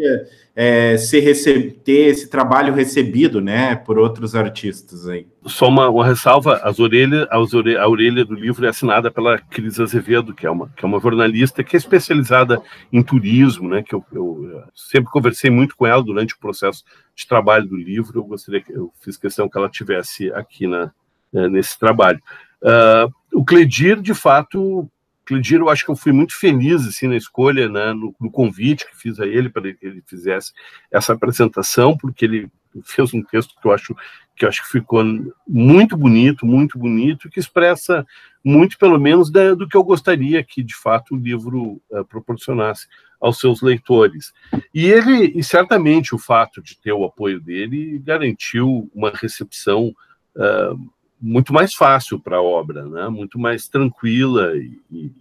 é, 0.56 0.96
ter 1.84 2.10
esse 2.10 2.30
trabalho 2.30 2.74
recebido, 2.74 3.42
né, 3.42 3.76
por 3.76 3.98
outros 3.98 4.36
artistas 4.36 5.08
aí. 5.08 5.26
Só 5.46 5.68
uma, 5.68 5.90
uma 5.90 6.06
ressalva, 6.06 6.58
as 6.64 6.80
orelhas, 6.80 7.28
as 7.32 7.54
a 7.54 7.88
orelha 7.88 8.24
do 8.24 8.36
livro 8.36 8.66
é 8.66 8.70
assinada 8.70 9.10
pela 9.10 9.40
Cris 9.40 9.80
Azevedo, 9.80 10.34
que 10.34 10.46
é 10.46 10.52
uma, 10.52 10.70
que 10.70 10.86
é 10.86 10.88
uma 10.88 11.00
jornalista 11.00 11.64
que 11.64 11.76
é 11.76 11.80
especializada 11.80 12.62
em 12.92 13.02
turismo, 13.02 13.68
né, 13.68 13.82
que 13.82 13.96
eu, 13.96 14.06
eu 14.12 14.64
sempre 14.76 15.12
conversei 15.12 15.50
muito 15.50 15.76
com 15.76 15.88
ela 15.88 16.04
durante 16.04 16.36
o 16.36 16.40
processo 16.40 16.84
de 17.16 17.28
trabalho 17.28 17.68
do 17.68 17.76
livro, 17.76 18.20
eu 18.20 18.24
gostaria 18.24 18.62
que 18.62 18.72
eu 18.72 18.92
fiz 19.02 19.18
questão 19.18 19.50
que 19.50 19.58
ela 19.58 19.70
tivesse 19.70 20.32
aqui 20.34 20.68
na, 20.68 20.92
né, 21.32 21.50
nesse 21.50 21.78
trabalho. 21.80 22.22
Uh, 22.62 23.12
o 23.34 23.44
Cledir, 23.44 24.00
de 24.02 24.14
fato, 24.14 24.90
Cledir, 25.26 25.60
eu 25.60 25.70
acho 25.70 25.86
que 25.86 25.92
eu 25.92 25.96
fui 25.96 26.12
muito 26.12 26.38
feliz 26.38 26.86
assim 26.88 27.08
na 27.08 27.16
escolha, 27.16 27.70
né, 27.70 27.94
no, 27.94 28.14
no 28.20 28.32
convite 28.32 28.86
que 28.86 28.98
fiz 28.98 29.20
a 29.20 29.26
ele 29.26 29.50
para 29.50 29.74
que 29.74 29.86
ele 29.86 30.04
fizesse 30.06 30.52
essa 30.92 31.14
apresentação, 31.14 31.98
porque 31.98 32.26
ele 32.26 32.50
fez 32.84 33.14
um 33.14 33.22
texto 33.24 33.54
que 33.62 33.68
eu 33.68 33.72
acho 33.72 33.96
que 34.36 34.46
eu 34.46 34.50
acho 34.50 34.64
que 34.64 34.70
ficou 34.70 35.04
muito 35.48 35.96
bonito, 35.96 36.46
muito 36.46 36.78
bonito, 36.78 37.30
que 37.30 37.40
expressa 37.40 38.06
muito, 38.44 38.78
pelo 38.78 39.00
menos, 39.00 39.32
da, 39.32 39.54
do 39.54 39.68
que 39.68 39.78
eu 39.78 39.84
gostaria 39.84 40.44
que, 40.44 40.64
de 40.64 40.76
fato, 40.76 41.14
o 41.14 41.18
livro 41.18 41.82
uh, 41.92 42.04
proporcionasse 42.06 42.88
aos 43.22 43.40
seus 43.40 43.62
leitores. 43.62 44.34
E 44.74 44.86
ele, 44.86 45.32
e 45.36 45.44
certamente, 45.44 46.16
o 46.16 46.18
fato 46.18 46.62
de 46.62 46.78
ter 46.80 46.92
o 46.92 47.06
apoio 47.06 47.40
dele 47.40 48.00
garantiu 48.00 48.90
uma 48.94 49.12
recepção 49.12 49.94
uh, 50.36 50.92
muito 51.26 51.54
mais 51.54 51.74
fácil 51.74 52.20
para 52.20 52.36
a 52.36 52.42
obra, 52.42 52.86
né? 52.86 53.08
muito 53.08 53.40
mais 53.40 53.70
tranquila 53.70 54.58
e, 54.58 54.78
e, 54.92 55.12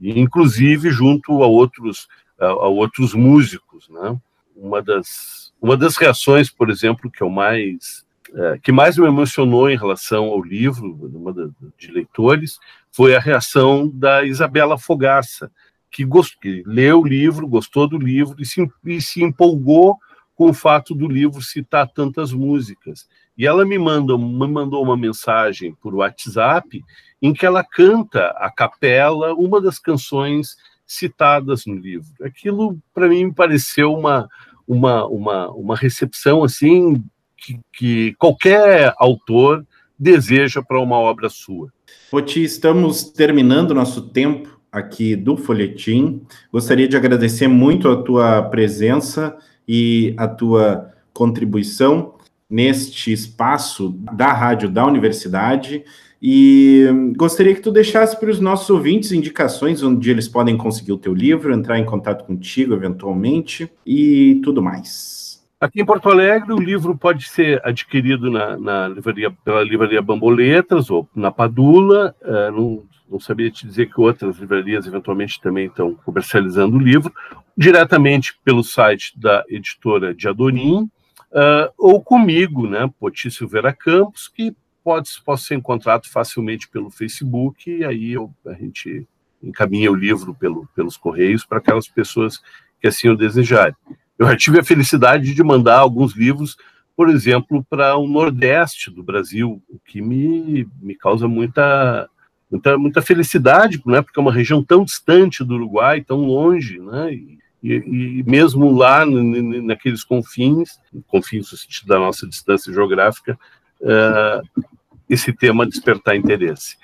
e, 0.00 0.20
inclusive 0.20 0.90
junto 0.90 1.44
a 1.44 1.46
outros 1.46 2.08
a, 2.36 2.46
a, 2.46 2.66
outros 2.66 3.14
músicos, 3.14 3.88
né? 3.88 4.18
Uma 4.56 4.82
das 4.82 5.52
uma 5.62 5.76
das 5.76 5.96
reações, 5.96 6.50
por 6.50 6.68
exemplo, 6.68 7.08
que 7.08 7.22
eu 7.22 7.30
mais 7.30 8.04
é, 8.34 8.58
que 8.60 8.72
mais 8.72 8.98
me 8.98 9.06
emocionou 9.06 9.70
em 9.70 9.76
relação 9.76 10.24
ao 10.24 10.42
livro, 10.42 10.98
uma 11.14 11.32
de 11.78 11.92
leitores, 11.92 12.58
foi 12.90 13.14
a 13.14 13.20
reação 13.20 13.88
da 13.88 14.24
Isabela 14.24 14.76
Fogaça, 14.78 15.50
que, 15.90 16.04
gost, 16.04 16.36
que 16.40 16.64
leu 16.66 17.02
o 17.02 17.06
livro, 17.06 17.46
gostou 17.46 17.86
do 17.88 17.98
livro 17.98 18.34
e 18.40 18.44
se, 18.44 18.68
e 18.84 19.00
se 19.00 19.22
empolgou 19.22 19.96
com 20.34 20.50
o 20.50 20.54
fato 20.54 20.94
do 20.94 21.06
livro 21.06 21.42
citar 21.42 21.88
tantas 21.88 22.32
músicas 22.32 23.06
E 23.40 23.46
ela 23.46 23.64
me, 23.64 23.78
manda, 23.78 24.18
me 24.18 24.46
mandou 24.46 24.82
uma 24.82 24.98
mensagem 24.98 25.74
por 25.80 25.94
WhatsApp 25.94 26.84
em 27.22 27.32
que 27.32 27.46
ela 27.46 27.64
canta 27.64 28.26
a 28.36 28.50
capela 28.50 29.32
uma 29.32 29.62
das 29.62 29.78
canções 29.78 30.58
citadas 30.86 31.64
no 31.64 31.74
livro. 31.74 32.10
Aquilo, 32.22 32.78
para 32.92 33.08
mim, 33.08 33.24
me 33.24 33.32
pareceu 33.32 33.94
uma, 33.94 34.28
uma, 34.68 35.06
uma, 35.06 35.50
uma 35.52 35.74
recepção 35.74 36.44
assim 36.44 37.02
que, 37.34 37.58
que 37.72 38.14
qualquer 38.18 38.92
autor 38.98 39.66
deseja 39.98 40.60
para 40.60 40.78
uma 40.78 40.98
obra 40.98 41.30
sua. 41.30 41.72
Poti, 42.10 42.44
estamos 42.44 43.04
terminando 43.04 43.72
nosso 43.72 44.02
tempo 44.02 44.60
aqui 44.70 45.16
do 45.16 45.38
Folhetim. 45.38 46.20
Gostaria 46.52 46.86
de 46.86 46.94
agradecer 46.94 47.48
muito 47.48 47.88
a 47.88 48.02
tua 48.02 48.42
presença 48.42 49.34
e 49.66 50.14
a 50.18 50.28
tua 50.28 50.92
contribuição 51.14 52.19
neste 52.50 53.12
espaço 53.12 53.90
da 54.12 54.32
rádio 54.32 54.68
da 54.68 54.84
universidade. 54.84 55.84
E 56.22 56.86
gostaria 57.16 57.54
que 57.54 57.62
tu 57.62 57.70
deixasse 57.70 58.18
para 58.18 58.28
os 58.28 58.40
nossos 58.40 58.68
ouvintes 58.68 59.12
indicações 59.12 59.82
onde 59.82 60.10
eles 60.10 60.28
podem 60.28 60.56
conseguir 60.56 60.92
o 60.92 60.98
teu 60.98 61.14
livro, 61.14 61.54
entrar 61.54 61.78
em 61.78 61.84
contato 61.84 62.24
contigo 62.24 62.74
eventualmente 62.74 63.70
e 63.86 64.40
tudo 64.44 64.60
mais. 64.60 65.20
Aqui 65.58 65.80
em 65.80 65.84
Porto 65.84 66.08
Alegre, 66.08 66.52
o 66.52 66.58
livro 66.58 66.96
pode 66.96 67.28
ser 67.28 67.60
adquirido 67.62 68.30
na, 68.30 68.58
na 68.58 68.88
livraria, 68.88 69.30
pela 69.30 69.62
livraria 69.62 70.00
Bamboletas 70.00 70.90
ou 70.90 71.08
na 71.14 71.30
Padula. 71.30 72.14
Uh, 72.22 72.50
não, 72.50 72.82
não 73.10 73.20
sabia 73.20 73.50
te 73.50 73.66
dizer 73.66 73.92
que 73.92 74.00
outras 74.00 74.38
livrarias 74.38 74.86
eventualmente 74.86 75.40
também 75.40 75.66
estão 75.66 75.94
comercializando 75.94 76.76
o 76.76 76.80
livro, 76.80 77.12
diretamente 77.56 78.34
pelo 78.42 78.62
site 78.62 79.12
da 79.18 79.44
editora 79.50 80.14
de 80.14 80.28
Adorim, 80.28 80.88
uh, 81.32 81.72
ou 81.76 82.02
comigo, 82.02 82.66
né, 82.66 82.90
Poti 82.98 83.30
Silveira 83.30 83.72
Campos, 83.72 84.28
que 84.28 84.54
pode, 84.82 85.10
pode 85.24 85.42
ser 85.42 85.54
encontrado 85.54 86.08
facilmente 86.08 86.68
pelo 86.68 86.90
Facebook, 86.90 87.70
e 87.70 87.84
aí 87.84 88.12
eu, 88.12 88.32
a 88.46 88.54
gente 88.54 89.06
encaminha 89.42 89.90
o 89.90 89.94
livro 89.94 90.34
pelo, 90.34 90.68
pelos 90.74 90.96
correios 90.96 91.44
para 91.44 91.58
aquelas 91.58 91.88
pessoas 91.88 92.40
que 92.80 92.88
assim 92.88 93.08
o 93.08 93.16
desejarem. 93.16 93.74
Eu 94.18 94.26
já 94.26 94.36
tive 94.36 94.60
a 94.60 94.64
felicidade 94.64 95.34
de 95.34 95.42
mandar 95.42 95.78
alguns 95.78 96.14
livros, 96.14 96.56
por 96.94 97.08
exemplo, 97.08 97.64
para 97.68 97.96
o 97.96 98.06
Nordeste 98.06 98.90
do 98.90 99.02
Brasil, 99.02 99.62
o 99.68 99.78
que 99.78 100.02
me, 100.02 100.68
me 100.80 100.94
causa 100.94 101.26
muita, 101.26 102.08
muita, 102.50 102.76
muita 102.76 103.02
felicidade, 103.02 103.80
né, 103.86 104.02
porque 104.02 104.18
é 104.18 104.22
uma 104.22 104.32
região 104.32 104.62
tão 104.62 104.84
distante 104.84 105.42
do 105.42 105.54
Uruguai, 105.54 106.02
tão 106.02 106.18
longe, 106.26 106.78
né, 106.78 107.14
e, 107.14 107.39
e, 107.62 108.22
mesmo 108.26 108.72
lá 108.72 109.04
naqueles 109.04 110.02
confins, 110.02 110.78
confins 111.06 111.50
no 111.52 111.58
sentido 111.58 111.88
da 111.88 111.98
nossa 111.98 112.26
distância 112.26 112.72
geográfica, 112.72 113.38
uh, 113.80 114.64
esse 115.08 115.32
tema 115.32 115.66
despertar 115.66 116.16
interesse. 116.16 116.76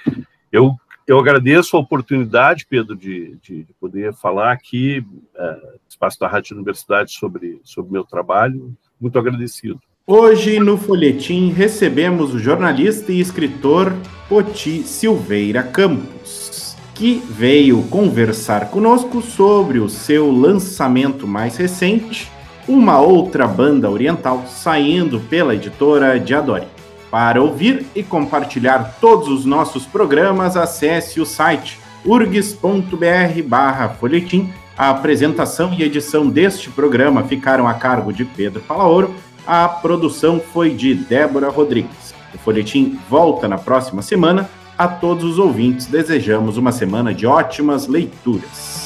Eu, 0.52 0.74
eu 1.06 1.18
agradeço 1.18 1.76
a 1.76 1.80
oportunidade, 1.80 2.66
Pedro, 2.68 2.96
de, 2.96 3.36
de 3.42 3.66
poder 3.80 4.12
falar 4.14 4.52
aqui, 4.52 5.04
uh, 5.34 5.78
espaço 5.88 6.18
da 6.18 6.28
Rádio 6.28 6.56
Universidade, 6.56 7.12
sobre 7.12 7.60
o 7.76 7.84
meu 7.84 8.04
trabalho. 8.04 8.76
Muito 9.00 9.18
agradecido. 9.18 9.80
Hoje, 10.08 10.60
no 10.60 10.76
Folhetim, 10.76 11.50
recebemos 11.50 12.32
o 12.32 12.38
jornalista 12.38 13.12
e 13.12 13.18
escritor 13.18 13.92
Poti 14.28 14.82
Silveira 14.84 15.64
Campos, 15.64 16.55
que 16.96 17.22
veio 17.28 17.82
conversar 17.84 18.70
conosco 18.70 19.20
sobre 19.20 19.78
o 19.78 19.86
seu 19.88 20.30
lançamento 20.30 21.26
mais 21.26 21.58
recente, 21.58 22.30
Uma 22.66 22.98
Outra 22.98 23.46
Banda 23.46 23.90
Oriental, 23.90 24.44
saindo 24.48 25.20
pela 25.20 25.54
editora 25.54 26.18
de 26.18 26.34
Adore. 26.34 26.66
Para 27.10 27.42
ouvir 27.42 27.84
e 27.94 28.02
compartilhar 28.02 28.96
todos 28.98 29.28
os 29.28 29.44
nossos 29.44 29.84
programas, 29.84 30.56
acesse 30.56 31.20
o 31.20 31.26
site 31.26 31.78
urgs.br/folhetim. 32.04 34.50
A 34.76 34.90
apresentação 34.90 35.72
e 35.74 35.82
edição 35.82 36.26
deste 36.26 36.70
programa 36.70 37.22
ficaram 37.24 37.68
a 37.68 37.74
cargo 37.74 38.10
de 38.10 38.24
Pedro 38.24 38.62
Palaoro. 38.62 39.14
A 39.46 39.68
produção 39.68 40.40
foi 40.40 40.70
de 40.70 40.94
Débora 40.94 41.50
Rodrigues. 41.50 42.14
O 42.34 42.38
folhetim 42.38 42.98
volta 43.08 43.46
na 43.46 43.58
próxima 43.58 44.00
semana. 44.00 44.48
A 44.78 44.86
todos 44.86 45.24
os 45.24 45.38
ouvintes, 45.38 45.86
desejamos 45.86 46.58
uma 46.58 46.70
semana 46.70 47.14
de 47.14 47.26
ótimas 47.26 47.86
leituras. 47.86 48.85